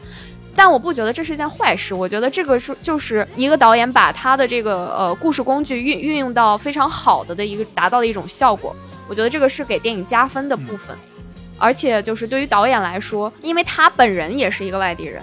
[0.55, 8.75] 但我不觉得这是一件坏事，我觉得这个是就是一个导演把他的这个呃故事工具运运用到非常好的的一个达到的一种效果，
[9.07, 10.97] 我觉得这个是给电影加分的部分。
[11.59, 15.21] 而且就是对于导演来说，因为他本人也是一个外地人，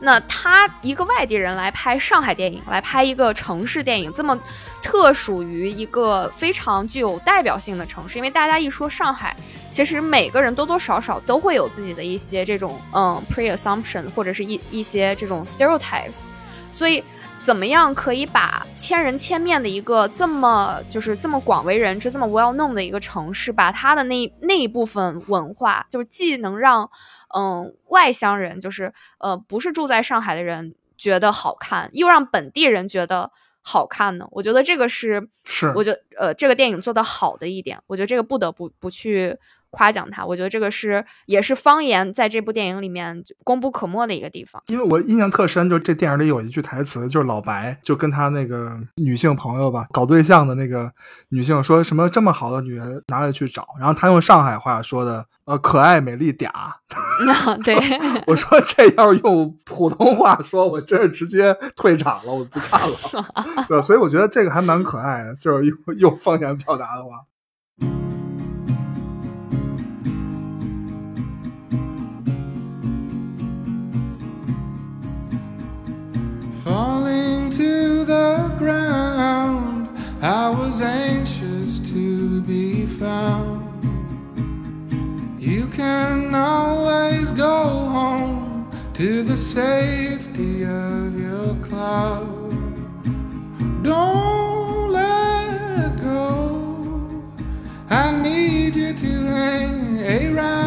[0.00, 4.38] 那他一个外地人来拍上海电影，来拍一个城市电影，这么
[4.80, 9.36] 特属于一个非常具有代表性的城市，因为大家一说上海，
[9.70, 16.20] 其实每个人多多少少都会有自己的一些这种嗯 pre assumption 或者是一一些这种 stereotypes，
[16.72, 17.02] 所以。
[17.44, 26.88] 怎么样可以把千人千面的一个这么就是这么广为人知、这么 well known 的一个城市，把它的那那一部分文化，就是既能让
[27.34, 34.28] 嗯外乡人，就是呃不是住在上海的人觉得好看，又让本地人觉得好看呢？
[34.30, 39.36] 我觉得这个是是，我觉得呃这个电影做的好的一点，我觉得这个不得不不去
[39.72, 40.24] 夸奖他。
[40.24, 44.62] 我觉得这个是也是方言在这部电影里面功不可没的一个地方。
[44.68, 50.92] 因为我印象特深，就这电影里有一句台词，就是老白就跟他那个女性朋友吧，搞对象的那个
[51.30, 53.66] 女性说什么这么好的女人哪里去找？
[53.78, 56.48] 然后他用上海话说的，呃，可爱美丽嗲。
[57.64, 57.74] 对，
[58.26, 62.96] 我说这要是用普通话说，我真是直接退场了，我不看了。
[63.66, 68.11] 对，所以我觉得这个还蛮可爱的，就是用用方言表达的话。
[76.64, 79.88] Falling to the ground,
[80.22, 83.66] I was anxious to be found.
[85.42, 87.56] You can always go
[87.88, 92.52] home to the safety of your cloud.
[93.82, 97.24] Don't let go.
[97.90, 100.61] I need you to hang around.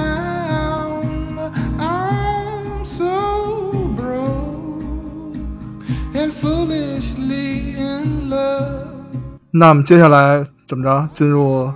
[9.57, 11.09] 那么接下来怎么着？
[11.13, 11.71] 进入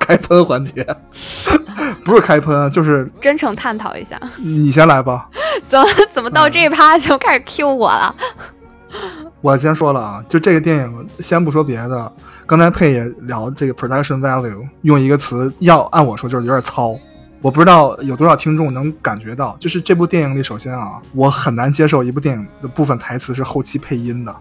[0.00, 0.84] 开喷环节，
[2.04, 5.28] 不是开喷啊，就是真诚探讨一下，你先来吧。
[5.64, 8.12] 怎么怎么到这一趴就开始 Q 我了？
[9.40, 12.12] 我先说了啊，就这个电影，先不说别的，
[12.46, 16.98] 刚才佩也聊这个 production value，用一个词要按我说就是有点糙。
[17.40, 24.34] 我不知道有多少听众能感觉到，就是这部电影里，首先啊，我很难接受一部电影的部分台词是后期配音的。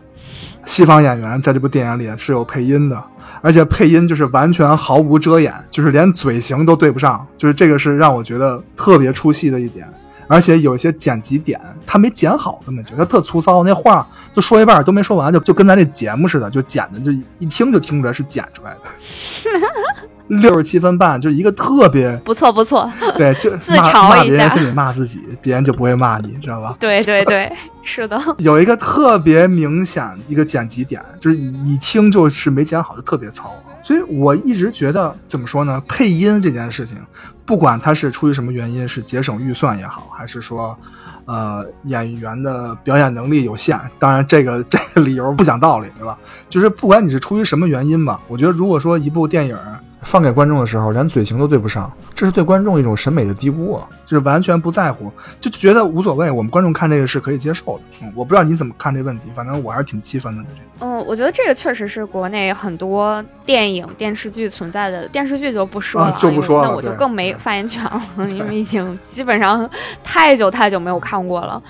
[0.65, 3.03] 西方演员在这部电影里是有配音的，
[3.41, 9.87] 而且配音就是完全毫无遮掩，就是连嘴型都对不上，就是这个是让我觉得特别出戏的一点。
[10.27, 20.09] 而且有些剪辑点他没剪好，根本就他特粗糙，那话都说一半都没说完，就就跟咱这节目似的，就剪的就一听就听出来是剪出来的。
[20.29, 26.75] 六十七分半，就是一个特别不错不错， 对，就 自骂嘲一下骂别人心里骂自己，别人就不会骂你，知道吧？
[26.79, 27.51] 对对对，
[27.83, 33.51] 是的，有一个特别明显一个剪辑点，就是你听就是没剪好，就特别糙。
[33.81, 35.81] 所以我一直觉得怎么说呢？
[35.87, 36.97] 配音这件事情，
[37.45, 40.77] 不管它是出于什么原因，是节省预算也好，还是说，
[41.25, 46.19] 呃，演员的表演能力有限，当然这个这个理由不讲道理，对吧？
[46.49, 49.57] 就是不管你是出于什么原因吧，我觉得如果说一部电影
[50.01, 57.83] 放给观众的时候，连嘴型都对不上，这是对观众一种审美的低估啊，就是完全不在乎，就觉得无所谓，我们观众看这个是可以接受的。
[58.01, 60.43] 嗯，我不知道你怎么看这问题，反正我还是挺气愤的。
[60.79, 65.07] 嗯，我觉得这个确实是国内很多电影、电视剧存在的。
[65.09, 69.69] 电视剧就不说了，啊就不说了那我就更没发言权了， 因为已经基本上
[70.03, 71.61] 太久太久没有看过了。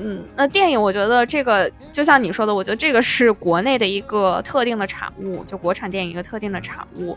[0.00, 7.16] 嗯，那电影我觉得这个就像你说的，我觉得这个是国内的一个特定的产物，就国产电影一个特定的产物。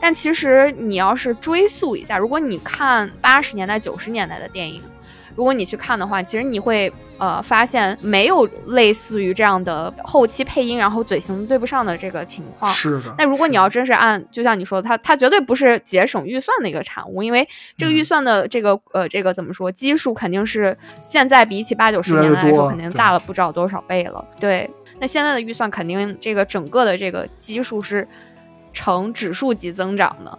[0.00, 4.82] 但其实你要是追溯一下，如果你看八十年代、九十年代的电影，
[5.38, 12.68] 如果你去看的话，其实你会呃发现没有类似于这样的后期配音，然后嘴型对不上的这个情况。
[12.72, 13.14] 是的。
[13.16, 24.24] 那如果你要真是按，就像你说的，它它绝对不是节省预算的一个产物，因为这个预嗯算的这个、呃这个怎么说基数肯定是现在比起八九十年代来说肯定大了不知道多少倍了。
[24.40, 28.08] 对，那现在的预算肯定这个整个的这个基数是
[28.72, 30.36] 呈指数级增长的。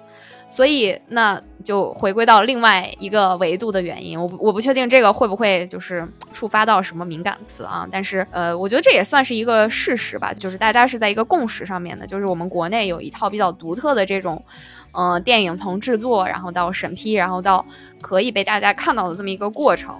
[0.50, 14.44] 所以，那就回归到另外一个维度的原因，我我不确定这个会不会就是触发到什么敏感词啊，但是呃，我觉得这也算是一个事实吧，就是大家是在一个共识上面的，就是我们国内有一套比较独特的这种，
[14.92, 17.64] 呃，电影从制作，然后到审批，然后到
[18.02, 19.96] 可以被大家看到的这么一个过程，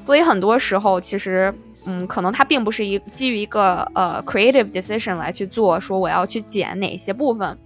[0.00, 1.54] 所以很多时候其实。
[1.84, 7.58] 嗯，可能它并不是一基于一个呃 creative decision 来去做，说我要去剪哪些部分，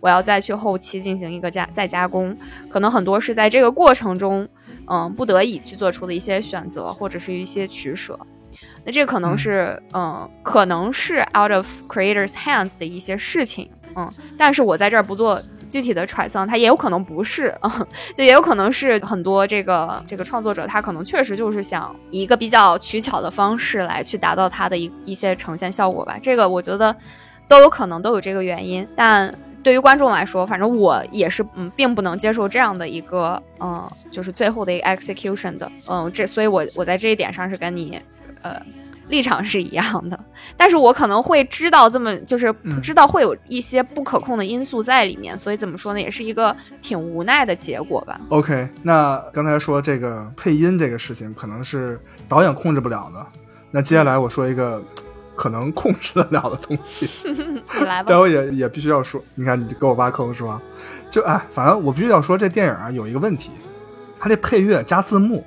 [0.00, 2.36] 我要再去后期进行一个加再加工，
[2.68, 4.46] 可能很多是在这个过程中，
[4.86, 8.18] 嗯，不得已去做出的一些选择或者是一些取舍。
[8.84, 26.16] 那这可能是，嗯，可能是 out of creators hands 的一些事情，嗯，但是我在这儿不做具体的揣测，它也有可能不是，嗯， 就也有可能是很多这个这个创作者他可能确实就是想以一个比较取巧的方式来去达到他的一一些呈现效果吧。
[26.22, 26.94] 这个我觉得
[27.46, 38.00] 都有可能都有这个原因，但对于观众来说，反正我也是嗯，并不能接受这样的一个嗯，就是最后的一个 execution 的，嗯，这所以我我在这一点上是跟你
[38.42, 38.60] 呃。
[39.08, 40.20] 立场是一样的，
[40.54, 48.20] 但是我可能会知道这么就是嗯知道会有一些不可控的因素在里面，所以怎么说呢，也是一个挺无奈的结果吧。
[48.28, 53.26] OK，那刚才说这个配音这个事情，可能是导演控制不了的。
[53.70, 54.84] 那接下来我说一个
[55.38, 58.18] 可能控制得了的东西，你 来吧但。
[58.18, 60.60] 我也也必须要说，你看你给我挖坑是吧？
[61.12, 63.50] 就哎，反正我必须要说，这电影啊有一个问题，
[64.18, 65.46] 它这配乐加字幕，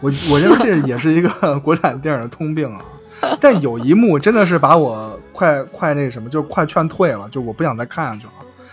[0.00, 2.84] 我我认为这也是一个国产电影的通病啊。
[3.40, 8.32] 但有一幕真的是把我快快那什么，就是快劝退了，就我不想再看下去了。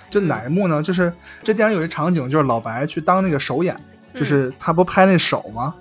[0.09, 0.83] 就哪一幕呢？
[0.83, 1.11] 就是
[1.43, 3.73] 这电影有一场景，就是老白去当那个手演，
[4.13, 5.73] 就是他不拍那手吗？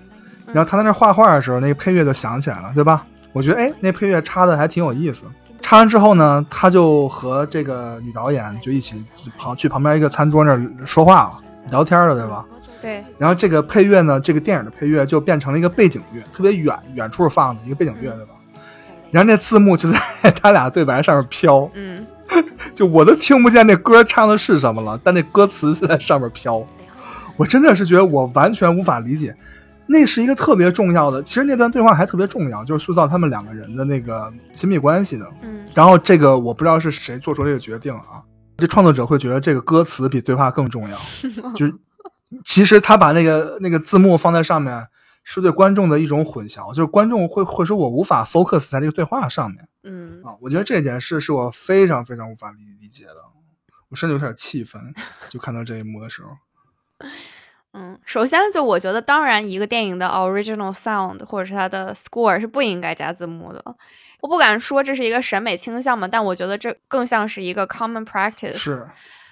[0.52, 3.04] 然后他在那画画的时候，那个配乐就响起来了，对吧？
[3.36, 5.26] 我觉得哎，那配乐插的还挺有意思。
[5.60, 9.04] 插完之后呢，他就和这个女导演就一起
[9.36, 12.46] 旁去旁边一个餐桌那儿说话了，聊天了，对吧？
[12.80, 18.32] 对，然后这个配乐呢，这个电影的配乐就变成了一个背景乐，特别远远处放的一个背景乐，对吧？
[19.10, 20.00] 然后那字幕就在
[20.40, 22.06] 他俩对白上面飘，嗯，
[22.74, 26.66] 就我都听不见那歌唱的是什么了，但那歌词就在上面飘。
[27.36, 29.36] 我真的是觉得我完全无法理解，
[29.88, 35.26] 那是一个特别重要的，其实那段对话还特别重要，就是塑造他们两个人的那个亲密关系的。
[35.42, 38.22] 嗯，然后这个我不知道是谁做出这个决定啊，
[38.56, 40.98] 这创作者会觉得这个歌词比对话更重要，
[41.54, 41.74] 就是
[42.44, 44.86] 其实他把那个那个字幕放在上面，
[45.22, 53.14] 是对观众的一种混淆，就是观众会会说我无法 focus 在这个对话上面嗯，啊，我觉得这件事是我非常非常无法理理解的，
[53.88, 54.82] 我甚至有点气愤，
[55.28, 56.30] 就看到这一幕的时候，
[57.78, 63.62] 嗯，首先就我觉得，当然一个电影的 original sound 或者是它的 score 是不应该加字幕的。
[64.22, 68.54] 我不敢说这是一个审美倾向嘛，但我觉得这更像是一个 common practice。
[68.54, 68.88] 是，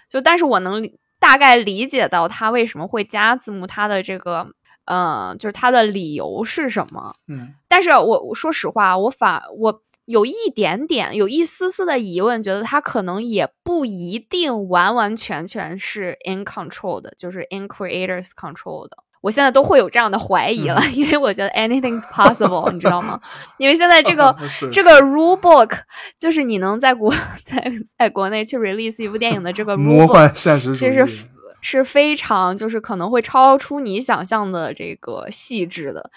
[0.09, 0.87] 就但是我能
[1.19, 4.47] 大概理解到他为什么会加字幕，他的这个
[4.85, 7.15] 呃，就是他的理由是什么。
[7.29, 18.99] 嗯但是我我说实话，我反我有一点点有一丝丝的疑问，觉得他可能也不一定完完全全是 in control 的，就是 in creators control 的。
[19.23, 23.19] 我现在都会有这样的怀疑了， 因为我觉得 anything's possible，你知道吗？
[23.57, 24.37] 因为现在这 个
[24.71, 25.71] 这个 rule book
[26.19, 27.11] 就是你能在国
[27.43, 31.25] 在在国内去 release 一部电影的这个 rule 魔幻现实主义其实，
[31.65, 36.11] 是非常就是可能会超出你想象的这个细致的，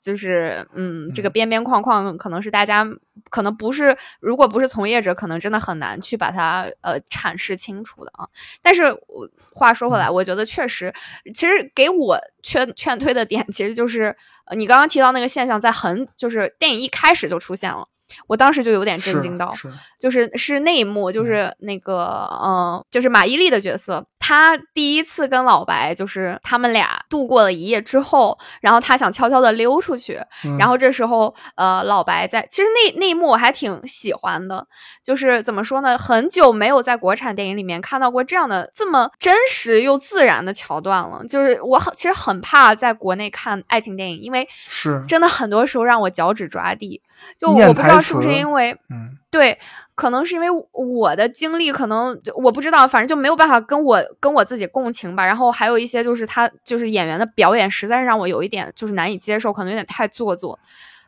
[0.00, 2.88] 就是嗯，这个嗯边边框框可能是大家
[3.28, 8.26] 可能不是，如果不是从业者，可能真的很难去把它呃阐释清楚的啊。
[8.62, 10.90] 但是我话说回来，我觉得确实，
[11.34, 17.86] 其实给我劝劝退的点，其实就是呃你刚刚提到那个现象，在很就是电影一开始就出现了。
[18.26, 30.56] 我当时就有点震惊到，是就是是那一幕，就是那个嗯、呃就是马伊琍的角色，她第一次跟老白，就是他们俩度过了一夜之后，然后他想悄悄的溜出去，嗯。
[30.56, 34.66] 然后这时候呃老白在，其实那那一幕我还挺喜欢的，
[35.02, 45.04] 就是怎么说呢，很久没有在国产电影里面看到过这样的这么真实又自然的桥段了，就是我很其实很怕在国内看爱情电影，因为是。
[45.06, 47.02] 真的很多时候让我脚趾抓地，
[47.36, 48.72] 就我不知道是不是因为。
[48.88, 49.18] 嗯。
[49.30, 49.58] 对，
[49.94, 55.24] 可能是因为我的经历，可能我不知道，反正就没有办法跟我跟我自己共情吧。
[55.24, 60.58] 然后还有一些就是他就是演员的表演，实在是让我有一点就是难以接受，可能有点太做作，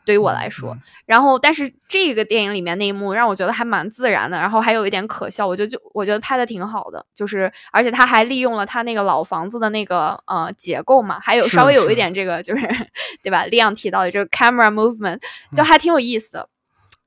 [0.04, 0.72] 对于我来说。
[0.74, 12.66] 嗯然后，但是这个电影里面那一幕让我觉得还蛮自然的，然后还有一点可笑，我觉得就我觉得拍的挺好的，就是而且他还利用了他那个老房子的那个呃结构嘛，还有稍微有一点这个就是
[13.22, 13.46] 对吧？
[13.46, 15.20] 利昂提到的这个 camera movement
[15.54, 16.48] 就嗯还挺有意思的。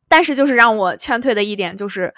[0.10, 2.14] 但是就是让我劝退的一点就是，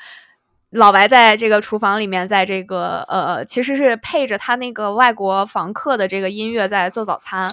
[0.72, 7.52] 老白在这个厨房里面，在这个呃，其实是配着他那个外国房客的这个音乐在做早餐。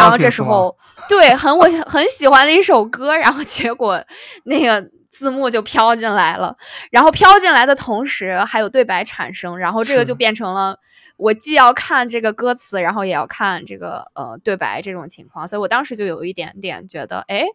[0.00, 0.76] 然后这时候，
[1.08, 4.04] 对，很我 很喜欢的一首歌，然后结果
[4.44, 6.56] 那个字幕就飘进来了，
[6.90, 10.78] 然后飘进来的同时还有对白产生，然后这个就变成了
[11.16, 17.46] 我既要看这个歌词，然后也要看这个呃对白这种情况，所以我当时就有一点点觉得，哎，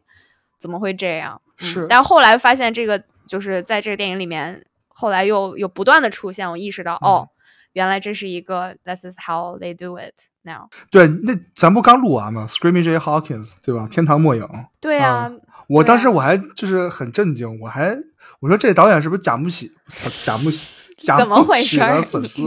[0.62, 1.42] 怎么会这样？
[1.60, 7.30] 嗯是但后来发现这个就是在这个电影里面，后来又有不断的出现，我意识到，嗯哦，
[7.74, 10.70] 原来这是一个 This is how they do it now。
[10.90, 13.88] 对，那咱不刚录完吗？Screaming Jay Hawkins 对吧？
[13.92, 14.48] 天堂末影。
[14.80, 15.32] 对啊，
[15.68, 17.96] 我当时我还就是很震惊，我还
[18.40, 19.72] 我说这导演是不是贾木喜？
[20.24, 20.68] 贾木喜？
[21.04, 22.42] 贾怎么木喜回事儿的粉丝？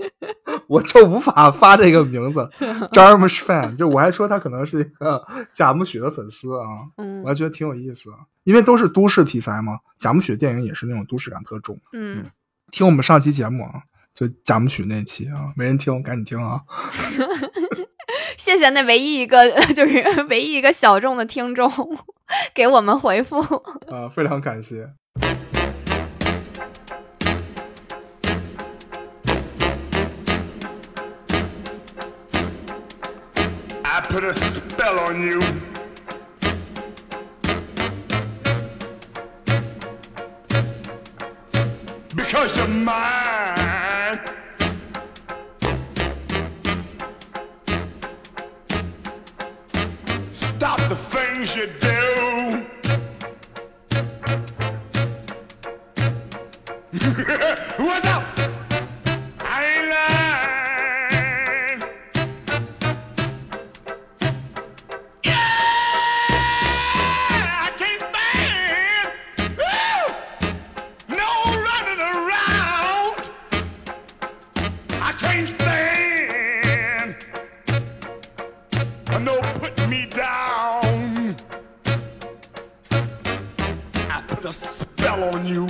[0.66, 2.48] 我就无法发这个名字
[2.92, 6.64] Jarmusch fan，就我还说他可能是一个贾木许的粉丝啊，
[6.96, 8.10] 嗯我还觉得挺有意思，
[8.44, 9.78] 因为都是都市题材嘛。
[9.98, 11.78] 贾木许的电影也是那种都市感特重。
[11.92, 12.24] 嗯，
[12.70, 13.82] 听我们上期节目啊，
[14.14, 16.62] 就贾木许那期啊，没人听，赶紧听啊。
[18.38, 21.70] 谢谢那唯一一个就是唯一一个小众的听众
[22.54, 23.38] 给我们回复。
[23.90, 24.88] 啊，非常感谢。
[34.10, 35.40] Put a spell on you.
[42.16, 44.18] Because you're mine.
[50.32, 52.66] Stop the things you do.
[57.84, 58.29] What's up?
[84.40, 85.66] Put a spell on you.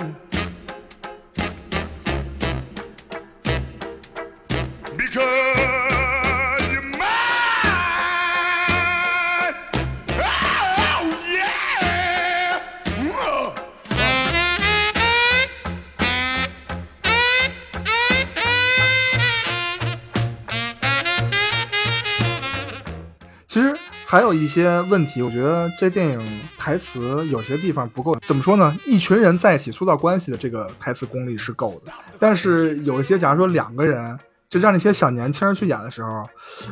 [24.11, 28.19] 还有一些问题，我觉得这电影台词有些地方不够。
[28.27, 28.77] 怎么说呢？
[28.85, 36.29] 一群人在一起塑造关系的这个台词功力是够的，但是有一些，假如说两个人，就让那些小年轻人去演的时候，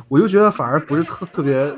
[0.09, 1.73] 我就觉得反而不是特特别，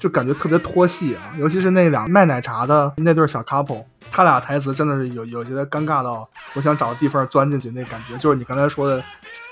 [0.00, 1.30] 就感觉特别脱戏啊。
[1.38, 9.00] 尤其是那俩卖奶茶的那对小 couple，他俩台词真的是有有些尴尬到我想找个地方钻进去那感觉，就是你刚才说的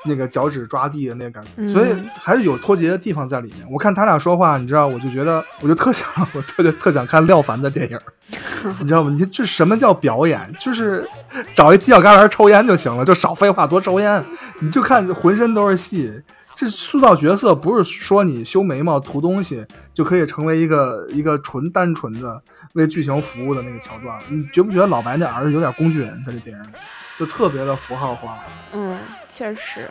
[0.04, 3.64] 那个脚趾抓地的那个感觉，嗯所以还是有脱节的地方在里面。
[3.70, 7.98] 我看他俩说话，你知道，我就觉得我就特想，我特别特想看廖凡的电影，
[8.80, 9.10] 你知道吗？
[9.10, 10.52] 你这什么叫表演？
[10.58, 11.06] 就是
[11.54, 14.24] 找一犄角旮旯抽烟就行了，就少废话，多抽烟。
[14.60, 16.12] 你就看浑身都是戏。
[16.58, 22.42] 这塑造角色不是说你修眉毛、涂东西就可以成为一个一个纯单纯的
[22.74, 24.20] 为剧情服务的那个桥段。
[24.28, 26.68] 你觉不觉得老白那儿子有点工具人在这电影里，
[27.16, 28.40] 就特别的符号化？
[28.72, 28.98] 嗯，
[29.28, 29.88] 确实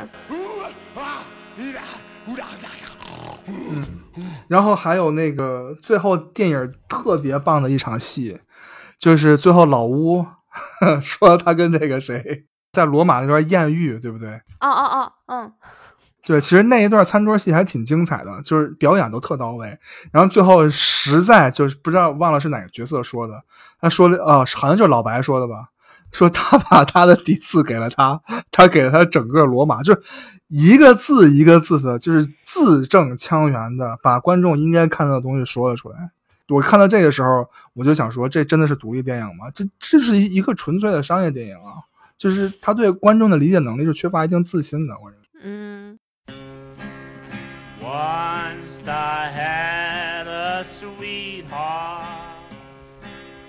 [0.97, 1.23] ah,
[4.49, 8.41] 然后还有那个最后电影特别棒的一场戏，
[8.99, 10.25] 就是最后老乌
[11.01, 12.43] 说他跟这个谁
[12.73, 14.41] 在罗马那段艳遇，对不对？
[14.59, 15.53] 哦哦哦，嗯，
[16.27, 19.79] 对，其实那一段餐桌戏还挺精彩的，就是表演都特到位。
[20.11, 23.41] 然后最后实在就是不知道忘了是哪个角色说的，
[23.79, 25.69] 他说了，呃，好像就是老白说的吧，
[26.11, 28.21] 说他把他的第四给了他，
[28.51, 30.01] 他给了他整个罗马，就是
[30.49, 36.11] 一个字一个字的，就是字正腔圆的把观众应该看到的东西说了出来。
[36.49, 39.49] 我看到这个时候，我就想说，这真的是独立电影吗？
[39.55, 41.87] 这这是一一个纯粹的商业电影啊！
[42.17, 45.27] 就是他对观众的理解能力是缺乏一定自信的，我认为。
[45.43, 45.96] 嗯
[47.87, 52.43] Once I had a sweetheart,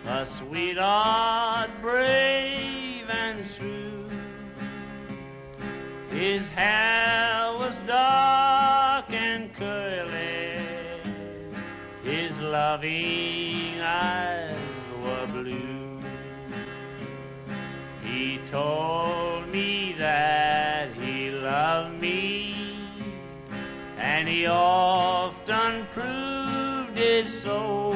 [0.07, 4.09] a sweetheart brave and true.
[6.16, 10.61] His hair was dark and curly,
[12.05, 14.57] his loving eyes
[15.03, 16.01] were blue.
[18.05, 20.67] He told me that
[24.28, 27.94] and he often proved it so.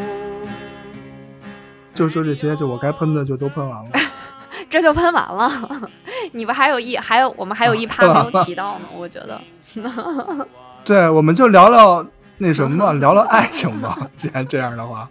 [1.94, 3.90] 就就这些，就我该喷的就都喷完了。
[4.70, 5.52] 这就喷完了。
[6.32, 9.40] 你不还有一还有我们还有一趴没有提到呢，我觉得。
[10.84, 12.04] 对，我们就聊聊
[12.38, 13.96] 那什么吧，聊聊爱情吧。
[14.16, 15.08] 既然这样的话，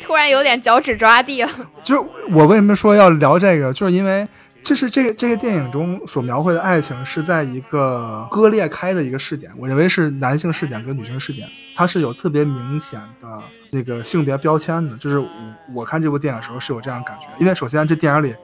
[0.00, 1.50] 突然有点脚趾抓地了。
[1.82, 4.28] 就是我为什么说要聊这个，就是因为
[4.64, 11.46] 就是这个这个电影中所描绘的爱情是在一个割裂开的一个视点，我认为是男性视点跟女性视点，
[11.76, 14.96] 它是有特别明显的那个性别标签的。
[14.96, 15.28] 就是我
[15.74, 18.34] 我看这部电影的时候是有这样感觉，因为首先这电影里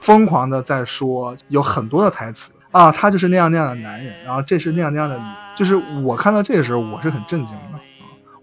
[0.00, 7.78] 疯狂的在说有很多的台词啊，他就是那样那样的男人，然后这是那样那样的女，就是我看到这个时候我是很震惊的。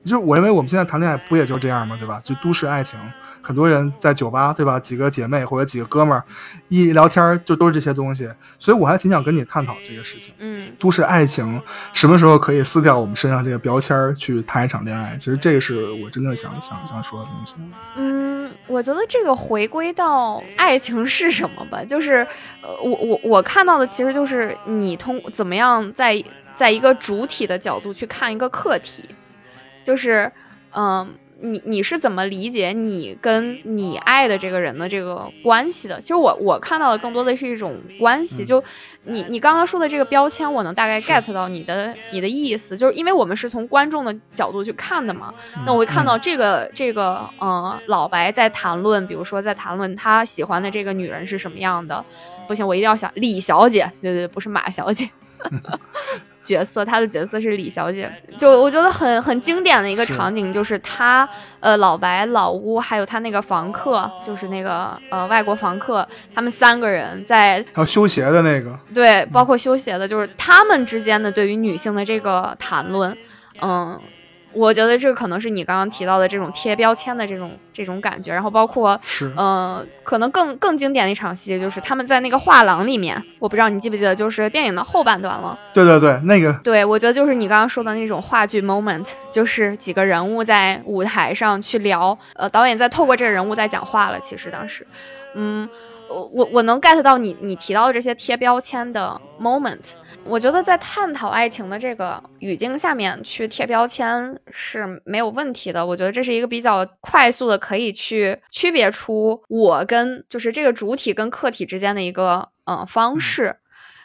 [0.08, 1.97] 啊就是我认为我们现在谈恋爱不也就这样吗？
[1.99, 2.22] 对吧？
[2.24, 2.97] 就都市爱情，
[3.41, 4.80] 很多人在酒吧，对吧？
[4.80, 6.24] 几个姐妹或者几个哥们儿
[6.70, 10.34] 一聊天儿就都是这些东西，所以我还挺想跟你探讨这个事情。
[10.39, 11.62] 嗯都市爱情
[11.93, 15.18] 什么时候可以撕掉我们身上这个标签儿去谈一场恋爱？
[15.18, 17.55] 其实这个是我真正想想想说的东西。
[17.95, 22.26] 嗯，我觉得这个回归到爱情是什么吧，就是
[22.62, 26.24] 呃，我我我看到的其实就是你通怎么样在
[26.55, 29.03] 在一个主体的角度去看一个课题，
[29.88, 30.32] 就是
[30.76, 31.16] 嗯。
[31.40, 36.02] 你你是怎么理解你跟你爱的这个人的这个关系的？
[36.02, 38.44] 其实我我看到的更多的是一种关系。
[38.44, 38.64] 就
[39.04, 45.32] 你你刚刚说的这个标签，我能大概 get 到你的你的意思，就是因为我们是从观众的角度去看的嘛。
[45.64, 52.04] 那我会看到这个这个呃老白在谈论，比如说在谈论他喜欢的这个女人是什么样的。
[52.48, 55.08] 不行，我一定要想李小姐，对对对，不是马小姐。
[56.48, 61.28] 角色，她的角色是李小姐，就我觉得很很经典的一个场景，就是她
[61.60, 73.16] 呃老白、老乌还有他那个房客，就是那个呃外国房客，他们三个人在还有修鞋的那个，对，包括修鞋的，就是他们之间的对于女性的这个谈论，
[73.62, 74.00] 嗯，
[74.54, 85.58] 我觉得这个可能是你刚刚提到的这种贴标签的这种这种感觉，然后包括是呃，可能更更经典的一场戏就是他们在那个画廊里面，我不知道你记不记得，就是电影的后半段了。
[85.74, 94.20] 对对对，那个对，我觉得就是你刚刚说的那种话剧 moment，就是几个人物在舞台上去聊，呃，导演在透过这个人物在讲话了。
[94.20, 94.86] 其实当时，
[95.36, 95.70] 嗯，
[96.10, 99.91] 我我我能 get 到你你提到的这些贴标签的 moment。
[100.24, 105.86] 我觉得在探讨爱情的这个语境下面去贴标签是没有问题的。
[105.86, 113.58] 我觉得这是一个比较快速的可以去区别出我跟就是这个主体跟客体之间的一个嗯方式。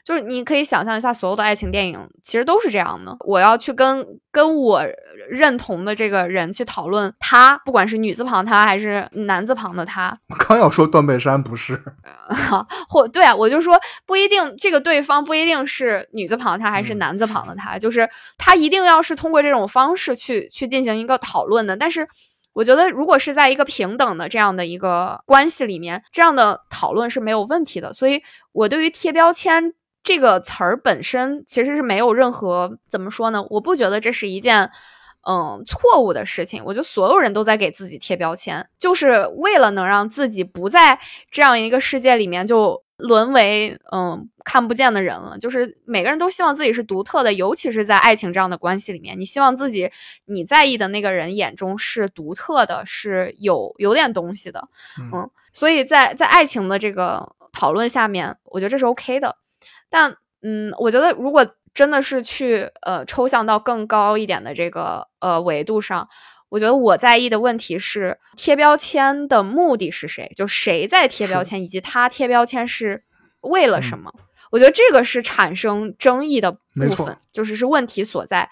[0.04, 3.16] 就是你可以想象一下，所有的爱情电影其实都是这样的。
[3.20, 4.82] 我要去跟跟我
[5.30, 11.80] 认同的这个人去讨论他，不管是女字旁他还是男字旁的他，我 刚要说断背山不是，
[12.88, 21.76] 或对啊，我就说不一定这个对方不一定是女字旁的他还是嗯男字旁的他，就是他一定要是通过这种方式去去进行一个讨论的。
[21.76, 22.08] 但是
[22.54, 27.94] 我觉得，如果是在一个平等的这样的一个关系里面，这样的讨论是没有问题的。
[27.94, 28.20] 所以
[28.52, 29.72] 我对于贴标签
[30.02, 33.46] 这个词儿本身其实是没有任何怎么说呢？
[33.50, 34.70] 我不觉得这是一件。
[35.24, 40.98] 嗯，错误的事情，我觉得所有人都在给自己贴标签，就是为了能让自己不在
[41.30, 45.38] 这样一个世界里面就沦为嗯看不见的人了。
[45.38, 49.92] 就是每个人都希望自己是独特的，尤其是在爱情这样的关系里面，你希望自己
[50.24, 54.68] 你在意的那个人眼中是独特的，是有有点东西的。
[54.98, 59.36] 嗯，所以在在爱情的这个讨论下面，我觉得这是 OK 的。
[59.92, 66.08] 但嗯，我觉得如果真的是去呃抽象到更高一点的这个呃维度上，
[66.48, 73.04] 我觉得我在意的问题是贴标签的目的是谁，就谁在贴标签，以及他贴标签是
[73.42, 74.12] 为了什嗯么。
[74.50, 76.58] 我觉得这个是产生争议的部
[77.04, 78.50] 分，就是是问题所在。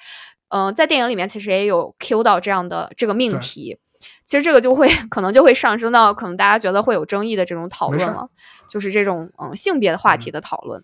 [0.48, 3.78] 嗯、在电影里面其实也有 Q 到这样的这个命题，
[4.24, 8.28] 其实这个就会 可能就会上升到可能大家觉得会有争议的这种讨论了，
[8.68, 10.82] 就是这种嗯性别的话题的讨论。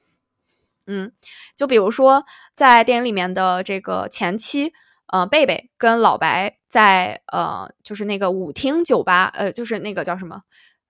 [0.87, 1.13] 嗯，
[1.57, 2.25] 就比如说
[2.55, 4.73] 在电影里面的这个前妻，
[5.09, 10.43] 呃，贝贝跟老白在呃，就是那个舞厅酒吧，呃，就是那个叫什么，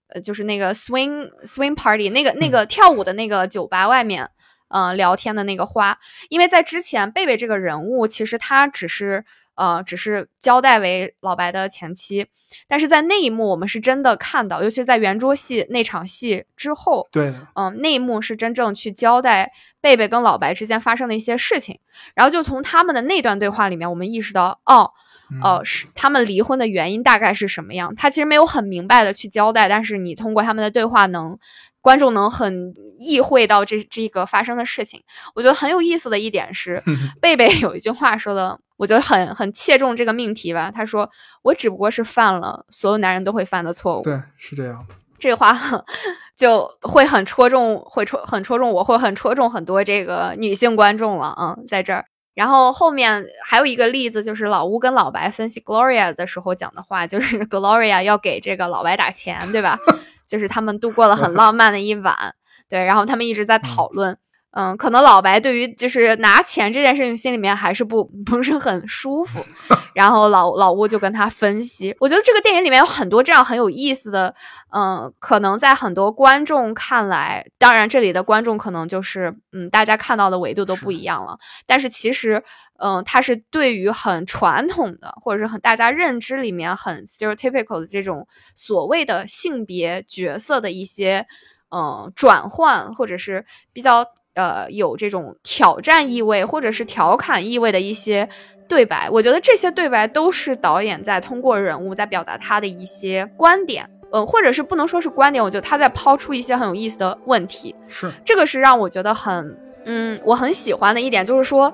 [0.08, 4.30] 呃，就是那个 swing swing party 那个那个跳舞的那个酒吧外面，
[4.68, 9.24] 呃，聊天的那个花，因为在之前贝贝这个人物，其实他只是
[9.56, 12.26] 呃，只是交代为老白的前妻，
[12.68, 17.08] 但是在那一幕我们是真的看到，尤其是在圆桌戏那场戏之后，
[17.54, 19.50] 嗯，那一幕是真正去交代
[19.80, 21.78] 贝贝跟老白之间发生的一些事情，
[22.14, 24.92] 然后就从他们的那段对话里面，我们意识到，哦，
[25.30, 27.94] 嗯呃，是他们离婚的原因大概是什么样？
[27.94, 31.38] 他其实没有很明白的去交代，但是你通过他们的对话能，
[31.86, 35.00] 观众能很意会到这这个发生的事情。
[35.36, 36.82] 我觉得很有意思的一点是，
[37.22, 40.68] 贝贝有一句话说的，我觉得很很切中这个命题吧。
[40.68, 41.08] 他说
[41.44, 44.84] ：“我只不过是犯了所有男人都会犯的错误。”对，是这样。
[45.16, 45.56] 这话
[46.36, 52.06] 就会很戳中，会戳很戳中我，会很戳中很多这个女性观众了，嗯，在这儿。
[52.36, 59.78] 然后后面还有一个例子，就是老吴跟老白分析 Gloria 的时候讲的话，就是 Gloria 要给这个老白打钱，对吧？
[60.28, 62.34] 就是他们度过了很浪漫的一晚，
[62.68, 64.18] 对，然后他们一直在讨论。
[64.58, 69.44] 嗯，可能老白对于就是拿钱这件事情心里面还是不 不是很舒服，
[69.94, 74.34] 然后老老吴就跟他分析，我觉得这个电影里面有很多这样很有意思的，
[74.70, 82.42] 嗯，可能在很多观众看来，当然这里的观众可能就是嗯，大家看到的维度都不一样了，但是其实，
[82.78, 91.26] 嗯，它是对于很传统的或者是很大家认知里面很 stereotypical 的这种所谓的性别角色的一些，
[91.70, 93.44] 嗯，转换或者是
[93.74, 94.06] 比较。
[94.36, 98.28] 呃，有这种挑战意味或者是调侃意味的一些
[98.68, 111.72] 对白，我觉得这些对白都是导演在通过人物在表达他的一些观点，呃，或者是不能说是观点，我觉得他在抛出一些很有意思的问题，是这个是让我觉得很，嗯，我很喜欢的一点，就是说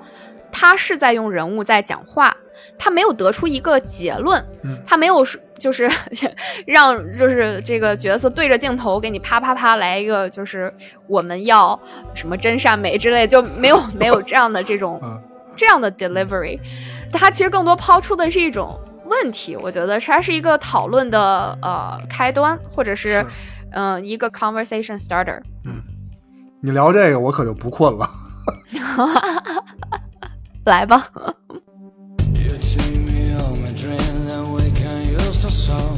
[0.52, 2.36] 他是在用人物在讲话，
[2.78, 4.82] 他没有得出一个结论，嗯。
[4.86, 5.88] 他没有是 就是
[6.66, 10.72] 让就是这个角色对着镜头给你啪啪啪来一个就是
[11.06, 11.78] 我们要
[12.14, 15.22] 什么真善美之类，就没有没有这样的这种 嗯。
[15.54, 16.58] 这样的 delivery，
[17.12, 23.26] 他其实更多抛出的是一种问题，我觉得它是一个讨论的呃开端，或者是是。
[23.74, 25.40] 嗯、呃一个 conversation starter。
[25.64, 25.82] 嗯
[26.62, 28.08] 你聊这个，我可就不困了。
[30.64, 31.06] 来吧，
[32.42, 35.96] You take me on my dream, that we can use the song.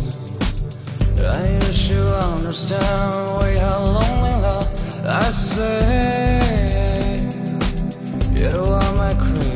[1.19, 4.69] I wish you understand we are lonely love.
[5.07, 7.19] I say
[8.37, 9.54] you are my crazy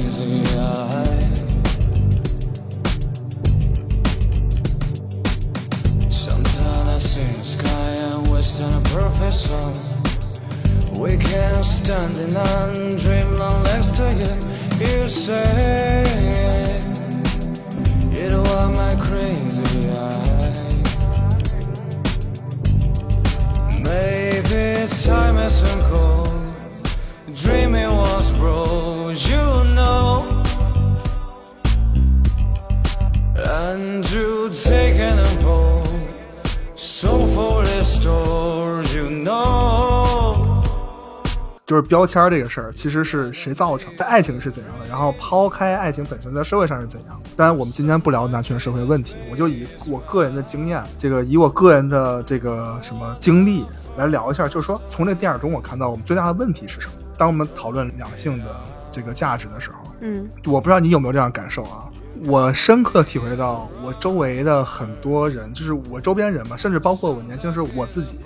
[41.88, 43.94] 标签儿这个事儿，其实是谁造成？
[43.96, 44.86] 在爱情是怎样的？
[44.88, 47.30] 然后抛开爱情本身，在社会上是怎样的？
[47.34, 53.64] 当然，我们今天不聊男权社会问题，我就以我个人的经验，这个以我个人的这个什么经历
[53.96, 56.92] 来聊一下，就是说从这电影中我看到我们最大的问题是什么？
[57.16, 58.54] 当我们讨论两性的
[58.92, 61.84] 这个价值的时候，嗯我不知道你有没有这样感受啊？
[62.24, 68.18] 我深刻体会到，我周围的很多人，就是我周边人嘛，甚至包括我年轻时候我自己，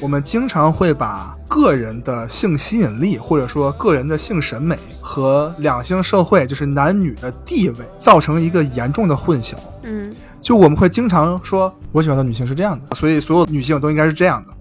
[0.00, 9.54] 我们经常会把个人的性吸引力，或者说个人的性审美和两性社会，就是男女的地位，造成一个严重的混淆。
[9.82, 14.52] 嗯就我们会经常说，我喜欢的女性是这样的，所以所有女性都应该是这样的，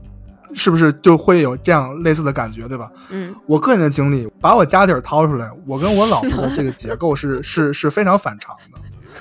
[0.54, 2.92] 是不是就会有这样类似的感觉，对吧？
[3.12, 8.54] 嗯我个人的经历，把我家底儿掏出来，我跟我老婆的这个结构是 是是非常反常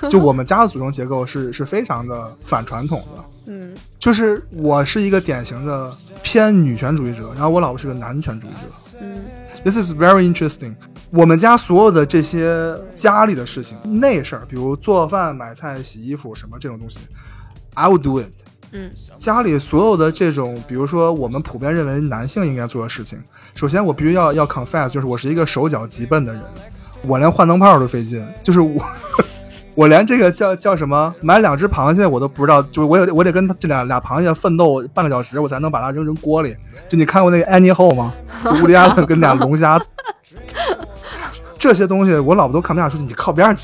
[0.01, 3.23] 的，就我们家的组成结构是是非常的反传统的。
[3.51, 5.91] 嗯就是我是一个典型的
[6.21, 8.97] 偏女权主义者，然后我老婆是个男权主义者。
[9.01, 9.25] 嗯
[9.63, 10.75] This is very interesting。
[11.09, 16.99] 我们家所有的这些家里的事情、内事儿，比如做饭、买菜、洗衣服什么这种东西
[17.73, 18.31] ，I will do it。
[18.71, 23.19] 嗯家里所有的这种，比如说我们普遍认为男性应该做的事情，
[23.55, 26.43] 首先我必须要要 confess，就是我是一个手脚极笨的人，
[27.01, 28.85] 我连换灯泡都费劲，就是我。
[29.79, 36.53] 我连这个叫叫什么买两只螃蟹我都不知道，就是我有我得跟这俩俩螃蟹奋斗半个小时，我才能把它扔扔锅里。
[36.89, 38.13] 就你看过那个 Annie Hall 吗？
[38.43, 39.81] 就乌迪艾伦跟俩龙虾，
[41.57, 42.97] 这些东西我老婆都看不下去。
[42.97, 43.55] 你靠边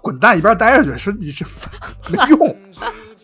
[0.00, 1.44] 滚蛋一边待着去，说你这
[2.08, 2.56] 没用。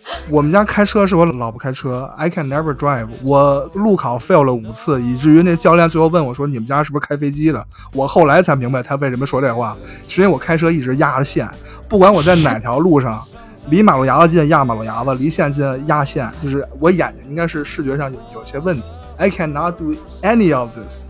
[0.31, 3.09] 我们家开车是我老婆开车，I can never drive。
[3.23, 9.77] 我路考 fail 了五次，以至于那教练最后问我说：“你们家是不是开飞机的？”我后来才明白他为什么说这话，
[10.09, 11.49] 是因为我开车一直压着线，
[11.89, 13.21] 不管我在哪条路上，
[13.69, 18.91] 离马路牙子近压马路牙子，离线近压线，就是我眼睛应该是视觉上有有些问题。
[19.17, 21.03] I cannot do any of this。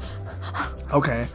[0.90, 1.26] OK，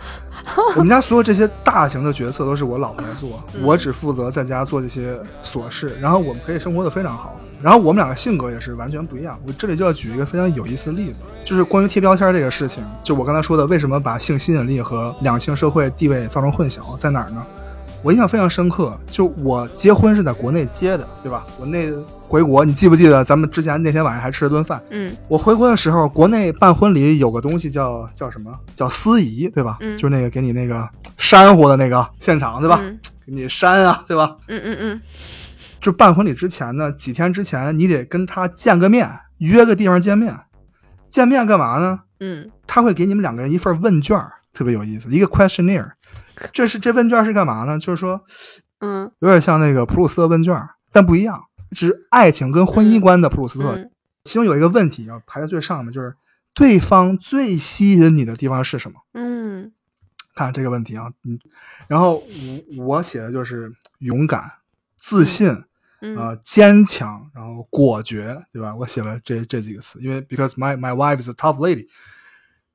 [0.75, 7.35] 我们家所有这些大型的决策都是我老婆来做，我只负责在家做这些琐事，然后我们可以生活的非常好。
[7.61, 9.39] 然后我们两个性格也是完全不一样。
[9.45, 12.83] 我这里就要举一个非常有意思的例子，就是关于贴标签这个事情。
[13.03, 17.45] 就我刚才说的，为什么把性吸引力和两性社会地位造成混淆，在哪儿呢？
[18.03, 21.45] 我印象非常深刻，就我结婚是在国内结的，对吧？
[21.59, 21.91] 我那
[22.21, 24.81] 回国，你记不记得咱们之前那天晚上还吃了顿饭？
[24.89, 28.51] 嗯我回国的时候，国内办婚礼有个东西叫叫什么？
[28.73, 29.77] 叫司仪，对吧？
[29.81, 32.79] 嗯就是那个给你那个煽乎的那个现场，对吧？
[32.81, 34.35] 嗯给你煽啊，对吧？
[34.47, 35.01] 嗯嗯嗯
[35.79, 40.35] 就办婚礼之前呢，几天之前你得跟他见个面，约个地方见面。
[41.09, 41.99] 见面干嘛呢？
[42.19, 44.17] 嗯他会给你们两个人一份问卷，
[44.53, 45.91] 特别有意思，一个 questionnaire。
[46.53, 47.77] 这是这问卷是干嘛呢？
[47.79, 48.23] 就是说
[48.79, 50.55] 嗯有点像那个普鲁斯特问卷，
[50.91, 53.75] 但不一样，是爱情跟婚姻观的普鲁斯特。
[53.77, 53.91] 嗯
[54.23, 56.15] 其中有一个问题要排在最上面，就是
[56.53, 58.99] 对方最吸引你的地方是什么？
[59.13, 59.71] 嗯
[60.35, 61.39] 看这个问题啊，嗯，
[61.87, 62.23] 然后
[62.77, 64.43] 我我写的就是勇敢、
[64.95, 65.49] 自信，
[66.01, 68.75] 嗯呃，坚强，然后果决，对吧？
[68.75, 71.87] 我写了这这几个词，因为 because my my wife is a tough lady。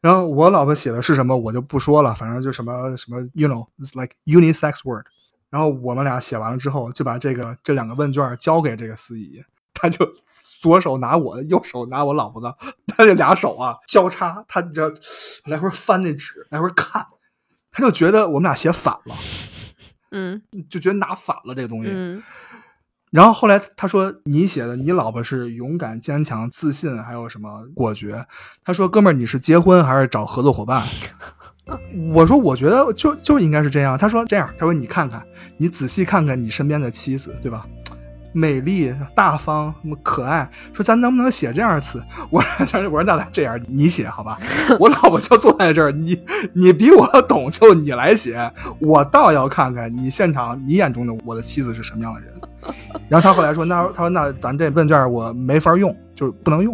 [0.06, 5.04] 然后我老婆写的是什么，我就不说了，反正就什么什么，you know，it's like unisex word。
[5.50, 9.42] 然后我们俩写完了之后，就把这个这两个问卷交给这个司仪，
[9.74, 10.08] 他就
[10.60, 14.94] 左手拿我的，右手拿我老婆的，他这俩手啊交叉，他这
[15.46, 17.04] 来回翻那纸，来回看，
[17.72, 19.16] 他就觉得我们俩写反了，
[20.12, 20.40] 嗯
[20.70, 21.90] 就觉得拿反了这个东西。
[21.92, 22.22] 嗯
[23.16, 28.22] 然后后来他说你写的，你老婆是勇敢、坚强、自信，还有什么果决？
[28.62, 30.86] 他说哥们儿，你是结婚还是找合作伙伴？
[32.12, 33.96] 我说我觉得就就应该是这样。
[33.96, 35.24] 他说这样，他说你看看，
[35.56, 37.66] 你仔细看看你身边的妻子，对吧？
[38.34, 42.02] 美丽、大方、什么可爱，说咱能不能写这样的词？
[42.28, 44.38] 我说 我说那来这样，你写好吧？
[44.78, 52.30] 我老婆就坐在这儿，你你比我懂，就你来写，我倒要看看你现场你眼中的我的妻子是什么样的人。
[53.08, 56.72] 然后他后来说，那他说那咱这问卷我没法用，就是不能用。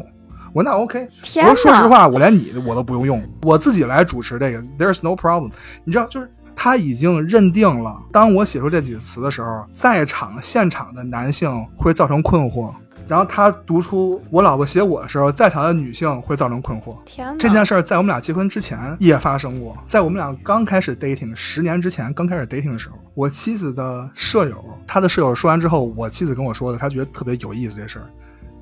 [0.52, 5.50] 我说那 OK，天我说说实话，我连你我都不用用，我自己来主持这个，There's no problem。
[5.84, 12.70] 你知道，就是他已经认定了，当我写出这几个词的时候，在场现场的男性会造成困惑，
[13.12, 16.96] 然后他读出我老婆写我的时候，在场的女性会造成困惑。
[17.04, 17.36] 天哪！
[17.38, 28.06] 这件事儿在我们俩结婚之前也发生过，在我们俩刚开始 dating 十年之前，刚开始 dating 的时候，我妻子的舍友，他的舍友说完之后，我妻子跟我说的，她觉得特别有意思这事儿。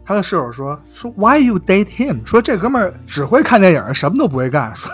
[0.05, 2.27] 他的舍友说说 Why you date him？
[2.27, 4.75] 说这哥们儿只会看电影，什么都不会干。
[4.75, 4.91] 说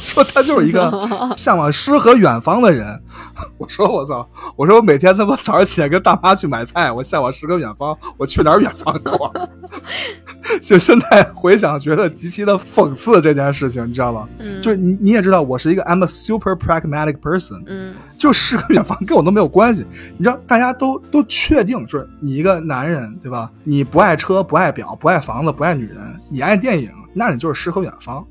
[0.00, 0.90] 说他就是一个
[1.38, 3.00] 向往诗和远方的人。
[3.58, 4.28] 我说我操！
[4.56, 9.48] 我说我每天他妈早上起来跟大妈去买菜，我向往诗和远方，我去哪儿远方去啊？
[10.62, 14.28] 就现在回想，觉得极其的讽刺这件事情，你知道吧？
[14.38, 19.86] 嗯就你你也知道，我是一个 I'm a super pragmatic person，嗯就诗和远方跟我都没有关系。
[20.16, 23.50] 你知道，大家都都确定，就是你一个男人，对吧？
[23.64, 25.98] 你不爱车，不爱表，不爱房子，不爱女人，
[26.28, 28.26] 你爱电影，那你就是诗和远方。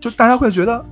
[0.00, 0.84] 就大家会觉得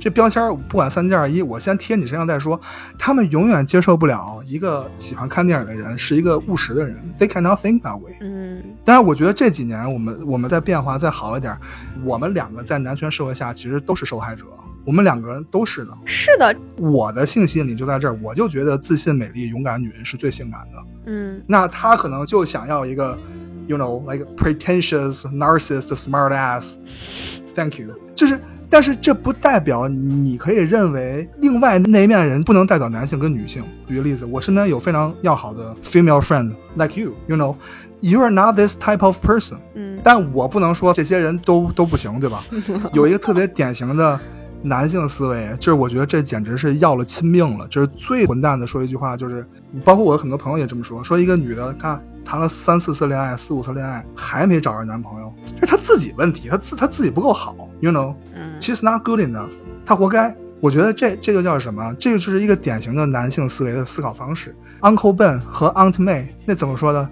[0.00, 2.60] 这标签不管三七二十一，我先贴你身上再说。
[2.98, 8.16] 他们永远接受不了一个喜欢看电影的人是一个务实的人，They cannot think that way。
[8.20, 11.56] 嗯但是，我觉得这几年我们我们在变化再好一点，
[12.04, 14.44] 我们两个在男权社会下其实都是受害者，
[14.84, 15.96] 我们两个人都是的。
[16.04, 20.84] 是的，我的性吸引力就在这儿，我就觉得自信、美丽、勇敢女人是最性感的。
[21.06, 23.18] 嗯那他可能就想要一个
[23.70, 26.74] ，you know like pretentious narcissist smart ass。
[27.54, 28.40] Thank you，就是。
[28.72, 33.64] 但是这不代表你可以认为另外那一面人不能代表男性跟女性。
[33.88, 39.56] 举个例子，我身边有非常要好的 female friend like you，you know，you are not this type of person。
[39.74, 42.44] 嗯但我不能说这些人都都不行，对吧？
[42.94, 44.20] 有一个特别典型的
[44.62, 47.66] 男性思维，就是我觉得这简直是要了亲命了。
[47.66, 49.44] 就是最混蛋的说一句话，就是
[49.84, 58.14] 包括我很多朋友也这么说，说一个女的看谈了三四次恋爱、四五次恋爱还没找着男朋友，这是她自己问题，她自她自己不够好，you know。
[58.34, 59.50] 嗯 She's not good enough，
[59.84, 60.34] 她活该。
[60.60, 61.94] 我觉得这这个叫什么？
[61.98, 64.54] 这个就是一个典型的男性思维的思考方式。
[64.82, 67.08] Uncle Ben 和 Aunt May 那怎么说的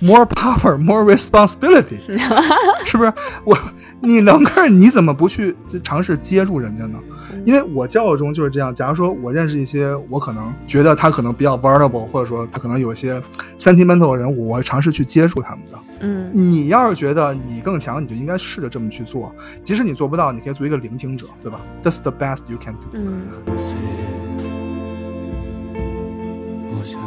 [0.00, 1.98] ？More power, more responsibility，
[2.84, 3.12] 是不是？
[3.44, 3.58] 我
[4.00, 6.98] 你能干，你怎么不去尝试接住人家呢？
[7.44, 8.74] 因为我教育中就是这样。
[8.74, 13.22] 假如说我认识一些我可能觉得他可能比较 vulnerable，或者说他可能有一些
[13.58, 15.78] sentimental 的人物，我会尝试去接触他们的。
[16.00, 19.34] 嗯你要是觉得你更强，你就应该试着这么去做。
[19.62, 22.86] 即使你做不到，你可以做一个聆听者，对吧？That's the best you can do。
[22.92, 23.22] 嗯
[26.70, 27.00] 我想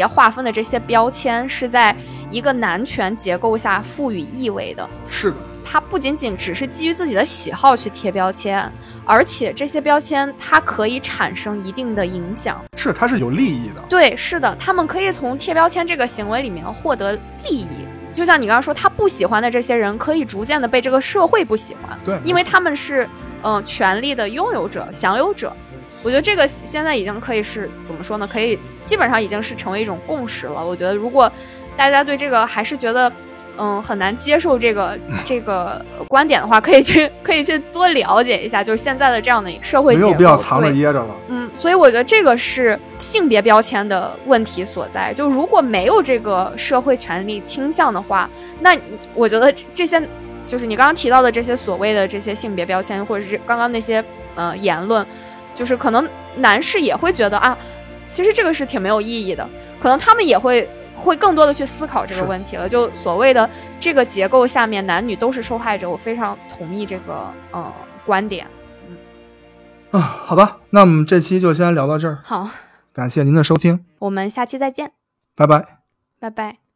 [0.00, 1.94] 别划分的这些标签是在
[2.30, 4.88] 一个男权结构下赋予意味的。
[5.06, 8.66] 是的，它不仅仅只是基于自己的喜好去贴标签，
[9.04, 12.58] 而且这些标签它可以产生一定的影响。
[12.78, 13.82] 是它是有利益的。
[13.90, 17.12] 对，是的，他们可以从贴标签这个行为里面获得
[17.44, 17.68] 利益。
[18.14, 23.04] 就像你刚刚说，他不喜欢的这些人，可以逐渐的被这个社会不喜欢，对，因为他们是
[23.42, 25.54] 嗯、呃权力的拥有者、享有者。
[26.02, 28.26] 我觉得这个现在已经可以是怎么说呢？
[28.26, 30.64] 可以基本上已经是成为一种共识了。
[30.64, 31.30] 我觉得如果
[31.76, 33.12] 大家对这个还是觉得
[33.58, 41.14] 嗯很难接受这个 这个观点的话，可以去可以去多了解一下，就是现在的这样的社会没有必要藏着掖着了。
[41.28, 45.12] 嗯，所以我觉得这个是性别标签的问题所在。
[45.12, 48.28] 就如果没有这个社会权利倾向的话，
[48.60, 48.74] 那
[49.14, 50.02] 我觉得这些
[50.46, 54.02] 就是你刚刚提到的这些所谓的这些性别标签，或者是刚刚那些
[54.34, 55.06] 呃言论，
[55.54, 57.56] 就是可能男士也会觉得啊，
[58.08, 59.48] 其实这个是挺没有意义的，
[59.80, 62.68] 可能他们也会会更多的去思考这个问题了。
[62.68, 63.48] 就所谓的
[63.78, 67.72] 这个结构下面，男女都是受害者，我非常同意这个呃
[68.06, 68.46] 观点。
[68.88, 68.96] 嗯
[69.92, 72.48] 啊，好吧，那我们这期就先聊到这儿，好，
[72.92, 74.92] 感谢您的收听，我们下期再见，
[75.34, 75.78] 拜拜。
[76.18, 76.69] 拜拜。